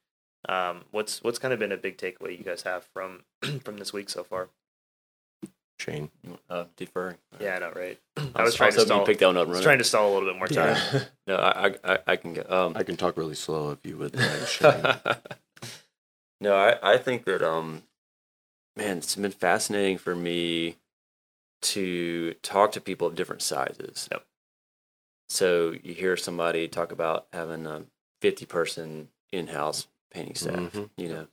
Um, 0.49 0.83
what's 0.91 1.23
what's 1.23 1.39
kind 1.39 1.55
of 1.55 1.59
been 1.59 1.73
a 1.73 1.77
big 1.79 1.97
takeaway 1.97 2.37
you 2.37 2.45
guys 2.45 2.63
have 2.63 2.85
from 2.93 3.21
from 3.65 3.79
this 3.79 3.93
week 3.95 4.11
so 4.11 4.23
far? 4.25 4.49
Shane. 5.79 6.11
Uh, 6.49 6.65
deferring. 6.77 7.17
Yeah, 7.41 7.57
I 7.57 7.59
know, 7.59 7.73
right? 7.75 7.99
I 8.17 8.31
I 8.37 8.43
was 8.45 8.55
trying 8.55 8.73
to 8.73 8.81
stall. 8.81 9.01
you 9.01 9.07
pick 9.07 9.19
that 9.19 9.27
one 9.27 9.37
up. 9.37 9.41
I 9.41 9.45
and 9.45 9.51
was 9.53 9.63
trying 9.63 9.79
to 9.79 9.85
stall 9.85 10.13
a 10.13 10.15
little 10.15 10.29
bit 10.29 10.39
more 10.39 10.49
time. 10.49 10.77
No, 11.27 11.37
I, 11.37 11.69
I, 11.69 11.75
I- 11.95 11.99
I 12.09 12.17
can 12.17 12.35
go. 12.35 12.45
Um, 12.49 12.73
I 12.77 12.83
can 12.83 12.97
talk 12.97 13.17
really 13.17 13.35
slow 13.35 13.71
if 13.73 13.79
you 13.85 13.97
would 13.97 14.15
like, 14.15 14.47
Shane. 14.47 14.85
No, 16.45 16.55
I, 16.57 16.95
I 16.95 16.97
think 16.99 17.25
that 17.25 17.43
um, 17.43 17.83
man, 18.77 18.99
it's 18.99 19.17
been 19.17 19.31
fascinating 19.33 19.99
for 19.99 20.15
me 20.15 20.77
to 21.63 22.35
talk 22.43 22.73
to 22.73 22.81
people 22.81 23.07
of 23.07 23.15
different 23.15 23.43
sizes. 23.43 24.09
Yep. 24.13 24.25
So 25.29 25.75
you 25.83 25.95
hear 25.95 26.17
somebody 26.17 26.69
talk 26.69 26.93
about 26.93 27.27
having 27.33 27.67
a 27.67 27.85
fifty-person 28.21 29.09
in-house 29.33 29.89
painting 30.13 30.35
staff, 30.37 30.73
Mhm. 30.73 30.91
you 30.97 31.09
know, 31.09 31.27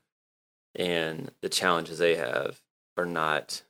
and 0.76 1.32
the 1.41 1.50
challenges 1.50 1.97
they 2.00 2.15
have 2.15 2.62
are 2.97 3.06
not 3.06 3.62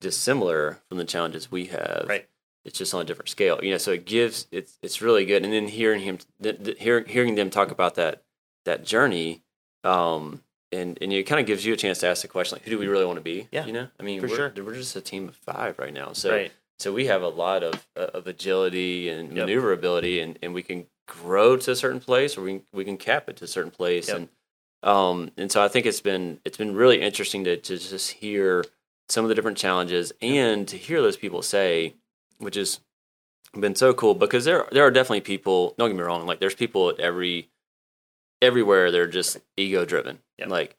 dissimilar 0.00 0.80
from 0.88 0.98
the 0.98 1.04
challenges 1.04 1.50
we 1.50 1.66
have. 1.66 2.06
Right. 2.08 2.28
It's 2.64 2.78
just 2.78 2.92
on 2.94 3.02
a 3.02 3.04
different 3.04 3.28
scale, 3.28 3.60
you 3.62 3.70
know. 3.70 3.78
So 3.78 3.92
it 3.92 4.04
gives 4.06 4.46
it's 4.50 4.78
it's 4.82 5.00
really 5.02 5.24
good, 5.24 5.44
and 5.44 5.52
then 5.52 5.68
hearing 5.68 6.00
him, 6.00 6.18
th- 6.42 6.62
th- 6.64 6.78
hearing 6.78 7.06
hearing 7.06 7.34
them 7.36 7.50
talk 7.50 7.70
about 7.70 7.94
that 7.94 8.22
that 8.64 8.84
journey, 8.84 9.42
um, 9.84 10.42
and 10.74 10.98
and 11.00 11.12
it 11.12 11.24
kind 11.24 11.40
of 11.40 11.46
gives 11.46 11.64
you 11.64 11.72
a 11.72 11.76
chance 11.76 11.98
to 11.98 12.06
ask 12.08 12.22
the 12.22 12.28
question 12.28 12.56
like, 12.56 12.64
who 12.64 12.70
do 12.70 12.78
we 12.78 12.86
really 12.86 13.04
want 13.06 13.16
to 13.16 13.22
be? 13.22 13.48
Yeah, 13.50 13.64
you 13.66 13.72
know. 13.72 13.88
I 13.98 14.02
mean, 14.02 14.20
for 14.20 14.28
we're, 14.28 14.36
sure. 14.36 14.52
we're 14.64 14.74
just 14.74 14.96
a 14.96 15.00
team 15.00 15.28
of 15.28 15.36
five 15.36 15.78
right 15.78 15.92
now, 15.94 16.12
so 16.12 16.30
right. 16.30 16.52
so 16.78 16.92
we 16.92 17.06
have 17.06 17.22
a 17.22 17.28
lot 17.28 17.62
of 17.62 17.86
uh, 17.96 18.10
of 18.14 18.26
agility 18.26 19.08
and 19.08 19.28
Yep. 19.28 19.46
maneuverability, 19.46 20.20
and, 20.20 20.38
and 20.42 20.52
we 20.54 20.62
can 20.62 20.86
grow 21.06 21.56
to 21.56 21.70
a 21.70 21.76
certain 21.76 22.00
place, 22.00 22.36
or 22.36 22.42
we 22.42 22.52
can, 22.58 22.62
we 22.72 22.84
can 22.84 22.96
cap 22.96 23.28
it 23.28 23.36
to 23.36 23.44
a 23.44 23.48
certain 23.48 23.70
place, 23.70 24.08
Yep. 24.08 24.16
and 24.16 24.28
um 24.82 25.30
and 25.36 25.50
so 25.50 25.62
I 25.64 25.68
think 25.68 25.86
it's 25.86 26.00
been 26.00 26.40
it's 26.44 26.58
been 26.58 26.74
really 26.74 27.00
interesting 27.00 27.44
to 27.44 27.56
to 27.56 27.78
just 27.78 28.10
hear 28.12 28.64
some 29.08 29.24
of 29.24 29.28
the 29.28 29.34
different 29.34 29.58
challenges 29.58 30.12
and 30.20 30.66
to 30.68 30.76
hear 30.76 31.00
those 31.02 31.16
people 31.16 31.42
say, 31.42 31.94
which 32.38 32.56
has 32.56 32.80
been 33.58 33.74
so 33.74 33.94
cool 33.94 34.14
because 34.14 34.44
there 34.44 34.66
there 34.72 34.84
are 34.84 34.90
definitely 34.90 35.20
people. 35.20 35.74
Don't 35.78 35.90
get 35.90 35.96
me 35.96 36.02
wrong, 36.02 36.26
like 36.26 36.40
there's 36.40 36.54
people 36.54 36.90
at 36.90 36.98
every 37.00 37.50
everywhere 38.42 38.90
they're 38.90 39.06
just 39.06 39.38
ego 39.56 39.84
driven, 39.84 40.18
Yep. 40.38 40.48
like. 40.48 40.76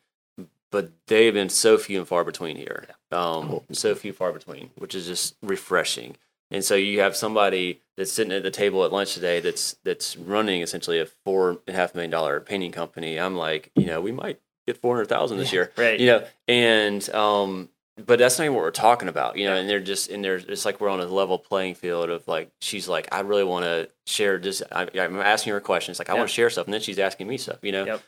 But 0.72 0.92
they've 1.08 1.34
been 1.34 1.48
so 1.50 1.78
few 1.78 2.00
and 2.00 2.08
far 2.08 2.26
between 2.26 2.58
here. 2.58 2.88
Um, 3.12 3.48
Cool. 3.48 3.66
so 3.72 3.96
few 3.96 4.12
far 4.12 4.34
between, 4.34 4.72
which 4.78 4.94
is 4.94 5.06
just 5.08 5.36
refreshing. 5.42 6.18
And 6.52 6.66
so 6.66 6.76
you 6.76 7.00
have 7.00 7.16
somebody 7.16 7.80
that's 7.96 8.12
sitting 8.12 8.34
at 8.34 8.44
the 8.44 8.52
table 8.52 8.84
at 8.84 8.92
lunch 8.92 9.14
today 9.14 9.40
that's 9.40 9.78
that's 9.84 10.18
running 10.18 10.62
essentially 10.62 11.00
a 11.00 11.06
four 11.06 11.52
and 11.52 11.60
a 11.70 11.72
half 11.74 11.96
million 11.96 12.12
dollar 12.12 12.42
painting 12.42 12.72
company. 12.74 13.18
I'm 13.18 13.38
like, 13.38 13.72
you 13.76 13.86
know, 13.86 14.02
we 14.02 14.12
might 14.12 14.40
get 14.68 14.76
four 14.78 14.96
hundred 14.96 15.08
thousand 15.08 15.38
this 15.38 15.54
year, 15.54 15.72
Right. 15.78 15.98
you 16.00 16.08
know, 16.08 16.26
and 16.48 17.08
um, 17.12 17.70
but 17.98 18.20
that's 18.20 18.38
not 18.38 18.46
even 18.46 18.56
what 18.56 18.64
we're 18.64 18.72
talking 18.72 19.08
about, 19.08 19.38
you 19.38 19.46
know. 19.46 19.56
And 19.56 19.70
they're 19.70 19.80
just 19.80 20.10
and 20.10 20.24
they're 20.24 20.36
it's 20.36 20.66
like 20.66 20.82
we're 20.82 20.90
on 20.90 21.00
a 21.00 21.06
level 21.06 21.40
playing 21.40 21.76
field 21.76 22.10
of 22.10 22.28
like 22.28 22.52
she's 22.62 22.88
like, 22.88 23.08
I 23.12 23.22
really 23.22 23.44
want 23.44 23.64
to 23.66 23.90
share 24.06 24.38
just 24.38 24.64
I, 24.72 24.88
I'm 25.00 25.18
asking 25.20 25.54
her 25.54 25.60
questions 25.62 26.00
like 26.00 26.10
I 26.10 26.14
Yeah. 26.14 26.20
want 26.20 26.30
to 26.30 26.34
share 26.34 26.50
stuff, 26.50 26.66
and 26.66 26.74
then 26.74 26.82
she's 26.82 27.00
asking 27.00 27.28
me 27.28 27.38
stuff, 27.38 27.60
you 27.62 27.72
know. 27.72 27.86
Yep. 27.86 28.02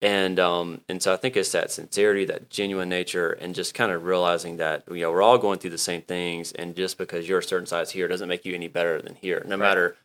And 0.00 0.40
um 0.40 0.80
and 0.88 1.00
so 1.02 1.12
I 1.12 1.16
think 1.16 1.36
it's 1.36 1.52
that 1.52 1.70
sincerity, 1.70 2.24
that 2.26 2.50
genuine 2.50 2.88
nature, 2.88 3.30
and 3.30 3.54
just 3.54 3.74
kind 3.74 3.92
of 3.92 4.04
realizing 4.04 4.56
that 4.58 4.84
you 4.90 5.00
know 5.02 5.10
we're 5.12 5.22
all 5.22 5.38
going 5.38 5.58
through 5.58 5.70
the 5.70 5.78
same 5.78 6.02
things, 6.02 6.52
and 6.52 6.74
just 6.74 6.98
because 6.98 7.28
you're 7.28 7.38
a 7.38 7.42
certain 7.42 7.66
size 7.66 7.90
here 7.90 8.08
doesn't 8.08 8.28
make 8.28 8.44
you 8.44 8.54
any 8.54 8.68
better 8.68 9.00
than 9.02 9.14
here, 9.16 9.42
no 9.44 9.50
Right. 9.56 9.58
matter 9.58 9.96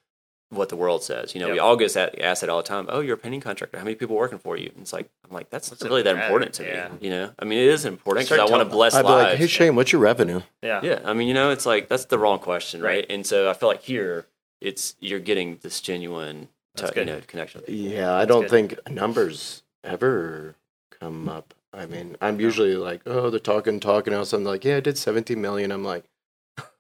what 0.49 0.69
the 0.69 0.75
world 0.77 1.03
says. 1.03 1.35
You 1.35 1.41
know, 1.41 1.47
we 1.49 1.55
Yep. 1.55 1.63
all 1.63 1.75
get 1.75 1.93
that 1.95 2.21
asked 2.21 2.41
that 2.41 2.49
all 2.49 2.61
the 2.61 2.67
time. 2.67 2.85
Oh, 2.89 3.01
you're 3.01 3.15
a 3.15 3.17
painting 3.17 3.41
contractor. 3.41 3.77
How 3.77 3.83
many 3.83 3.95
people 3.95 4.15
working 4.15 4.39
for 4.39 4.55
you? 4.57 4.71
And 4.73 4.81
it's 4.83 4.93
like 4.93 5.09
I'm 5.25 5.33
like 5.33 5.49
that's 5.49 5.69
What's 5.69 5.83
not 5.83 5.89
really 5.89 6.03
that 6.03 6.15
important 6.15 6.53
to 6.55 6.63
Yeah. 6.63 6.87
me. 6.89 6.97
You 7.01 7.09
know, 7.09 7.31
I 7.39 7.45
mean 7.45 7.59
it 7.59 7.67
is 7.67 7.83
important 7.85 8.27
because 8.27 8.39
I 8.39 8.43
want 8.43 8.51
to 8.51 8.57
telling- 8.59 8.69
bless 8.69 8.93
I'd 8.95 9.01
be 9.01 9.07
lives. 9.09 9.29
like, 9.31 9.37
hey 9.39 9.47
Shane, 9.47 9.75
what's 9.75 9.91
your 9.91 10.01
revenue? 10.01 10.41
Yeah. 10.61 10.79
Yeah, 10.83 11.01
I 11.03 11.13
mean, 11.13 11.27
you 11.27 11.33
know, 11.33 11.49
it's 11.51 11.65
like 11.65 11.89
that's 11.89 12.05
the 12.05 12.17
wrong 12.17 12.39
question, 12.39 12.81
right? 12.81 12.89
Right. 12.97 13.05
And 13.09 13.25
so 13.27 13.49
I 13.49 13.53
feel 13.53 13.67
like 13.69 13.83
here, 13.83 14.25
it's 14.61 14.95
you're 14.99 15.19
getting 15.19 15.59
this 15.61 15.81
genuine, 15.81 16.47
t- 16.77 16.85
you 16.95 17.05
know, 17.05 17.19
connection. 17.27 17.61
Yeah, 17.67 18.13
I 18.15 18.25
don't 18.25 18.43
good. 18.43 18.49
think 18.51 18.89
numbers 18.89 19.63
ever 19.83 20.55
come 20.99 21.27
up. 21.29 21.53
I 21.73 21.85
mean, 21.85 22.15
I'm 22.21 22.39
usually 22.39 22.75
like, 22.75 23.01
oh, 23.05 23.29
they're 23.29 23.39
talking, 23.39 23.79
talking, 23.79 24.13
and 24.13 24.15
all 24.17 24.21
of 24.21 24.27
a 24.27 24.29
sudden, 24.29 24.45
like, 24.45 24.63
yeah, 24.65 24.77
I 24.77 24.79
did 24.79 24.97
17 24.97 25.39
million. 25.39 25.71
I'm 25.71 25.83
like, 25.83 26.05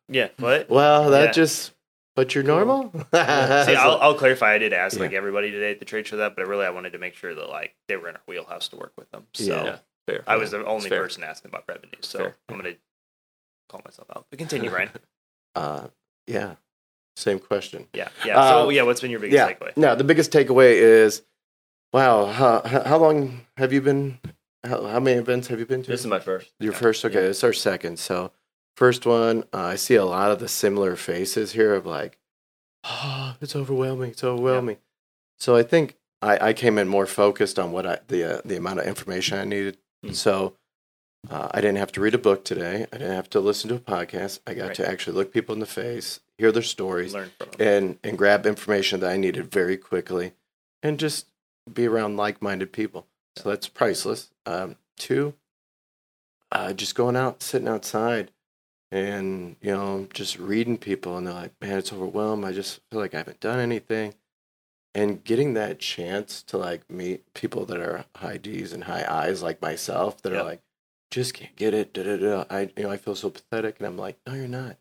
Yeah. 0.09 0.29
What? 0.39 0.69
well, 0.69 1.09
that 1.11 1.25
Yeah. 1.25 1.31
just, 1.33 1.73
but 2.17 2.33
you're 2.33 2.43
normal. 2.43 2.91
See, 2.93 2.99
I'll, 3.13 3.99
I'll 4.01 4.15
clarify. 4.15 4.53
I 4.53 4.57
did 4.57 4.73
ask 4.73 4.97
Yeah. 4.97 5.03
like 5.03 5.13
everybody 5.13 5.51
today 5.51 5.69
at 5.71 5.77
the 5.79 5.85
trade 5.85 6.07
show 6.07 6.17
that, 6.17 6.35
but 6.35 6.47
really 6.47 6.65
I 6.65 6.71
wanted 6.71 6.93
to 6.93 6.97
make 6.97 7.13
sure 7.13 7.33
that 7.35 7.47
like 7.47 7.75
they 7.87 7.95
were 7.95 8.09
in 8.09 8.15
our 8.15 8.21
wheelhouse 8.27 8.67
to 8.69 8.75
work 8.75 8.91
with 8.97 9.09
them. 9.11 9.27
So 9.35 9.43
Yeah. 9.43 9.63
Yeah, 9.63 9.77
fair. 10.07 10.23
I 10.25 10.35
was 10.37 10.49
the 10.51 10.65
only 10.65 10.89
person 10.89 11.23
asking 11.23 11.49
about 11.49 11.65
revenue. 11.69 11.91
So 12.01 12.17
Fair. 12.17 12.35
I'm 12.49 12.57
gonna 12.57 12.73
call 13.69 13.81
myself 13.85 14.07
out. 14.15 14.25
But 14.31 14.39
continue, 14.39 14.71
Brian. 14.71 14.89
uh, 15.55 15.87
yeah, 16.25 16.55
same 17.15 17.37
question. 17.37 17.87
Yeah. 17.93 18.09
Yeah. 18.25 18.39
Uh, 18.39 18.49
so 18.63 18.69
yeah, 18.71 18.81
what's 18.81 18.99
been 19.01 19.11
your 19.11 19.19
biggest 19.19 19.37
yeah, 19.37 19.53
takeaway? 19.53 19.77
no, 19.77 19.93
the 19.95 20.03
biggest 20.03 20.31
takeaway 20.31 20.73
is, 20.73 21.21
wow, 21.93 22.25
how, 22.25 22.61
how 22.65 22.97
long 22.97 23.41
have 23.57 23.71
you 23.71 23.81
been? 23.81 24.17
How, 24.63 24.83
how 24.87 24.99
many 24.99 25.19
events 25.19 25.47
have 25.49 25.59
you 25.59 25.67
been 25.67 25.83
to? 25.83 25.91
This 25.91 25.99
is 25.99 26.07
my 26.07 26.19
first. 26.19 26.51
Your 26.59 26.73
Yeah. 26.73 26.79
first, 26.79 27.05
okay. 27.05 27.19
It's 27.25 27.43
our 27.43 27.53
second. 27.53 27.99
So, 27.99 28.31
first 28.77 29.05
one, 29.05 29.43
uh, 29.53 29.57
I 29.73 29.75
see 29.75 29.95
a 29.95 30.05
lot 30.05 30.31
of 30.31 30.39
the 30.39 30.47
similar 30.47 30.95
faces 30.95 31.51
here 31.51 31.73
of 31.73 31.85
like, 31.85 32.17
oh, 32.85 33.35
it's 33.41 33.55
overwhelming. 33.55 34.11
It's 34.11 34.23
overwhelming. 34.23 34.77
So, 35.39 35.55
I 35.55 35.63
think 35.63 35.97
I, 36.21 36.49
I 36.49 36.53
came 36.53 36.77
in 36.77 36.87
more 36.87 37.05
focused 37.05 37.59
on 37.59 37.71
what 37.71 37.85
I 37.85 37.99
the 38.07 38.37
uh, 38.37 38.41
the 38.45 38.55
amount 38.57 38.79
of 38.79 38.87
information 38.87 39.37
I 39.37 39.43
needed. 39.45 39.77
Mm. 40.05 40.15
So 40.15 40.53
uh, 41.29 41.49
I 41.51 41.59
didn't 41.61 41.77
have 41.77 41.91
to 41.93 42.01
read 42.01 42.13
a 42.15 42.19
book 42.19 42.45
today. 42.45 42.85
I 42.93 42.97
didn't 42.97 43.15
have 43.15 43.29
to 43.31 43.39
listen 43.39 43.67
to 43.69 43.75
a 43.75 43.79
podcast. 43.79 44.39
I 44.47 44.53
got 44.53 44.67
Right. 44.67 44.75
to 44.77 44.87
actually 44.89 45.15
look 45.17 45.33
people 45.33 45.53
in 45.53 45.59
the 45.59 45.65
face, 45.65 46.19
hear 46.37 46.51
their 46.51 46.61
stories, 46.63 47.13
Learn 47.13 47.31
from 47.37 47.49
them. 47.57 47.67
and 47.67 47.99
and 48.03 48.17
grab 48.17 48.45
information 48.45 48.99
that 49.01 49.11
I 49.11 49.17
needed 49.17 49.51
very 49.51 49.75
quickly, 49.77 50.33
and 50.81 50.99
just 50.99 51.25
be 51.71 51.85
around 51.87 52.15
like 52.17 52.41
minded 52.41 52.71
people. 52.71 53.05
So 53.35 53.49
that's 53.49 53.67
priceless. 53.67 54.29
Um, 54.45 54.77
two, 54.97 55.33
uh, 56.51 56.73
just 56.73 56.95
going 56.95 57.15
out, 57.15 57.43
sitting 57.43 57.67
outside, 57.67 58.31
and 58.91 59.55
you 59.61 59.71
know, 59.71 60.07
just 60.13 60.39
reading 60.39 60.77
people, 60.77 61.17
and 61.17 61.27
they're 61.27 61.33
like, 61.33 61.53
"Man, 61.61 61.77
it's 61.77 61.91
overwhelmed. 61.93 62.45
I 62.45 62.51
just 62.53 62.79
feel 62.91 62.99
like 62.99 63.13
I 63.13 63.17
haven't 63.17 63.39
done 63.39 63.59
anything." 63.59 64.15
And 64.95 65.23
getting 65.23 65.53
that 65.53 65.79
chance 65.79 66.41
to 66.43 66.57
like 66.57 66.89
meet 66.89 67.33
people 67.33 67.65
that 67.65 67.79
are 67.79 68.05
high 68.15 68.37
D's 68.37 68.73
and 68.73 68.85
high 68.85 69.05
I's 69.07 69.43
like 69.43 69.61
myself, 69.61 70.21
that 70.21 70.31
Yep. 70.31 70.41
are 70.41 70.45
like, 70.45 70.61
"Just 71.11 71.33
can't 71.33 71.55
get 71.55 71.73
it." 71.73 71.93
Da, 71.93 72.03
da, 72.03 72.17
da. 72.17 72.45
I 72.49 72.71
you 72.75 72.83
know 72.83 72.91
I 72.91 72.97
feel 72.97 73.15
so 73.15 73.29
pathetic, 73.29 73.77
and 73.79 73.87
I'm 73.87 73.97
like, 73.97 74.17
"No, 74.25 74.33
you're 74.33 74.47
not." 74.47 74.77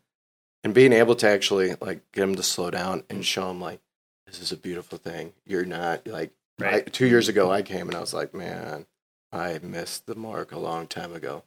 And 0.63 0.73
being 0.73 0.93
able 0.93 1.15
to 1.15 1.27
actually 1.29 1.75
like 1.81 2.11
get 2.11 2.21
them 2.21 2.35
to 2.35 2.43
slow 2.43 2.71
down 2.71 3.03
and 3.09 3.25
show 3.25 3.47
them 3.49 3.61
like, 3.61 3.81
"This 4.25 4.41
is 4.41 4.51
a 4.51 4.57
beautiful 4.57 4.97
thing. 4.97 5.33
You're 5.45 5.65
not 5.65 6.07
like." 6.07 6.31
I, 6.59 6.63
Right. 6.63 6.93
two 6.93 7.05
years 7.05 7.27
ago, 7.27 7.51
I 7.51 7.61
came 7.61 7.87
and 7.87 7.95
I 7.95 7.99
was 7.99 8.13
like, 8.15 8.33
"Man, 8.33 8.87
I 9.31 9.59
missed 9.59 10.07
the 10.07 10.15
mark 10.15 10.51
a 10.51 10.57
long 10.59 10.87
time 10.87 11.13
ago." 11.13 11.43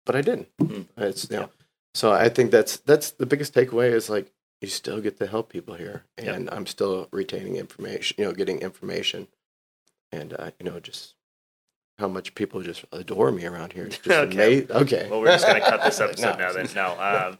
Yeah. 0.00 0.06
but 0.06 0.16
I 0.16 0.20
didn't. 0.22 0.48
Mhm. 0.58 0.86
It's 0.96 1.24
you 1.30 1.36
Yeah. 1.36 1.40
know, 1.42 1.50
so 1.94 2.12
I 2.12 2.28
think 2.28 2.50
that's 2.50 2.78
that's 2.78 3.10
the 3.12 3.26
biggest 3.26 3.54
takeaway 3.54 3.92
is 3.92 4.08
like 4.10 4.32
you 4.60 4.68
still 4.68 5.00
get 5.00 5.18
to 5.18 5.26
help 5.26 5.48
people 5.50 5.74
here, 5.74 6.04
and 6.18 6.48
I'm 6.50 6.66
still 6.66 7.08
retaining 7.12 7.56
information, 7.56 8.16
you 8.18 8.24
know, 8.26 8.32
getting 8.32 8.60
information, 8.60 9.28
and 10.12 10.34
uh, 10.34 10.50
you 10.58 10.70
know, 10.70 10.80
just 10.80 11.14
how 11.98 12.08
much 12.08 12.34
people 12.34 12.62
just 12.62 12.84
adore 12.92 13.30
me 13.30 13.44
around 13.46 13.72
here. 13.72 13.84
It's 13.86 13.98
just 13.98 14.18
Okay. 14.28 14.62
amazing. 14.62 14.70
Okay, 14.72 15.08
Well, 15.10 15.20
we're 15.20 15.32
just 15.32 15.46
gonna 15.46 15.60
cut 15.60 15.82
this 15.84 16.00
episode 16.06 16.38
No. 16.38 16.46
now. 16.46 16.52
Then 16.52 16.68
no. 16.74 17.00
Um, 17.00 17.38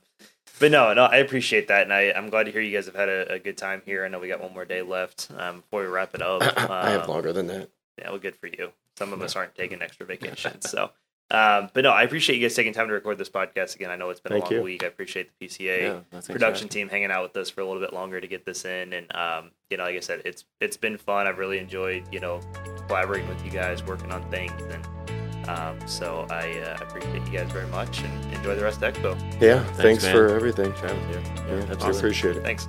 but 0.59 0.71
no, 0.71 0.93
no, 0.93 1.05
I 1.05 1.17
appreciate 1.17 1.69
that, 1.69 1.83
and 1.85 1.93
I, 1.93 2.13
I'm 2.13 2.29
glad 2.29 2.45
to 2.45 2.53
hear 2.53 2.61
you 2.61 2.77
guys 2.77 2.85
have 2.87 2.95
had 2.95 3.09
a, 3.09 3.33
a 3.35 3.39
good 3.39 3.57
time 3.57 3.81
here. 3.87 4.05
I 4.05 4.09
know 4.09 4.19
we 4.19 4.29
got 4.29 4.41
one 4.43 4.53
more 4.53 4.67
day 4.67 4.83
left 4.83 5.29
um, 5.39 5.61
before 5.61 5.83
we 5.83 5.87
wrap 5.89 6.15
it 6.15 6.21
up. 6.23 6.43
I 6.59 6.91
have 6.91 7.05
Um, 7.05 7.11
longer 7.11 7.33
than 7.33 7.47
that. 7.49 7.71
Yeah, 7.99 8.11
well, 8.11 8.19
good 8.19 8.37
for 8.37 8.47
you. 8.47 8.73
Some 8.99 9.13
of 9.15 9.23
us 9.23 9.37
aren't 9.37 9.55
taking 9.55 9.81
extra 9.81 10.05
vacations, 10.07 10.69
so. 10.71 10.91
Um, 11.31 11.71
but 11.73 11.85
no, 11.85 11.91
I 11.91 12.03
appreciate 12.03 12.37
you 12.37 12.43
guys 12.43 12.57
taking 12.57 12.73
time 12.73 12.89
to 12.89 12.93
record 12.95 13.17
this 13.17 13.29
podcast 13.29 13.77
again. 13.77 13.91
I 13.91 13.97
know 13.97 14.11
it's 14.11 14.19
been 14.21 14.33
Thank 14.33 14.47
a 14.47 14.49
long 14.49 14.55
you. 14.57 14.63
week. 14.63 14.83
I 14.83 14.89
appreciate 14.89 15.31
the 15.39 15.47
PCA 15.47 15.79
Yeah, 15.81 15.89
no, 15.89 16.05
thanks 16.11 16.27
for 16.27 16.33
production 16.33 16.67
asking. 16.67 16.81
team 16.81 16.89
hanging 16.89 17.11
out 17.13 17.23
with 17.23 17.37
us 17.37 17.49
for 17.51 17.61
a 17.61 17.65
little 17.67 17.81
bit 17.81 17.93
longer 17.93 18.21
to 18.21 18.27
get 18.27 18.45
this 18.45 18.65
in, 18.65 18.93
and 18.93 19.15
um, 19.15 19.51
you 19.71 19.77
know, 19.77 19.85
like 19.85 19.97
I 19.97 20.01
said, 20.01 20.23
it's 20.25 20.45
it's 20.61 20.77
been 20.77 20.99
fun. 20.99 21.27
I've 21.29 21.39
really 21.39 21.59
enjoyed 21.59 22.05
you 22.13 22.19
know 22.21 22.41
collaborating 22.89 23.29
with 23.29 23.45
you 23.45 23.51
guys, 23.53 23.83
working 23.85 24.11
on 24.11 24.29
things, 24.31 24.61
and 24.73 25.49
um, 25.49 25.79
so 25.87 26.27
I 26.31 26.51
uh, 26.61 26.79
appreciate 26.83 27.25
you 27.27 27.39
guys 27.39 27.51
very 27.53 27.69
much, 27.69 28.03
and 28.03 28.35
enjoy 28.35 28.57
the 28.57 28.63
rest 28.65 28.83
of 28.83 28.93
Expo. 28.93 29.15
Yeah, 29.41 29.63
Thanks, 29.75 30.03
thanks, 30.03 30.09
for 30.09 30.29
everything. 30.35 30.73
Travis 30.75 30.99
here. 31.15 31.23
Yeah, 31.49 31.55
I 31.55 31.57
absolutely. 31.71 31.99
appreciate 31.99 32.37
it. 32.39 32.43
Thanks. 32.43 32.69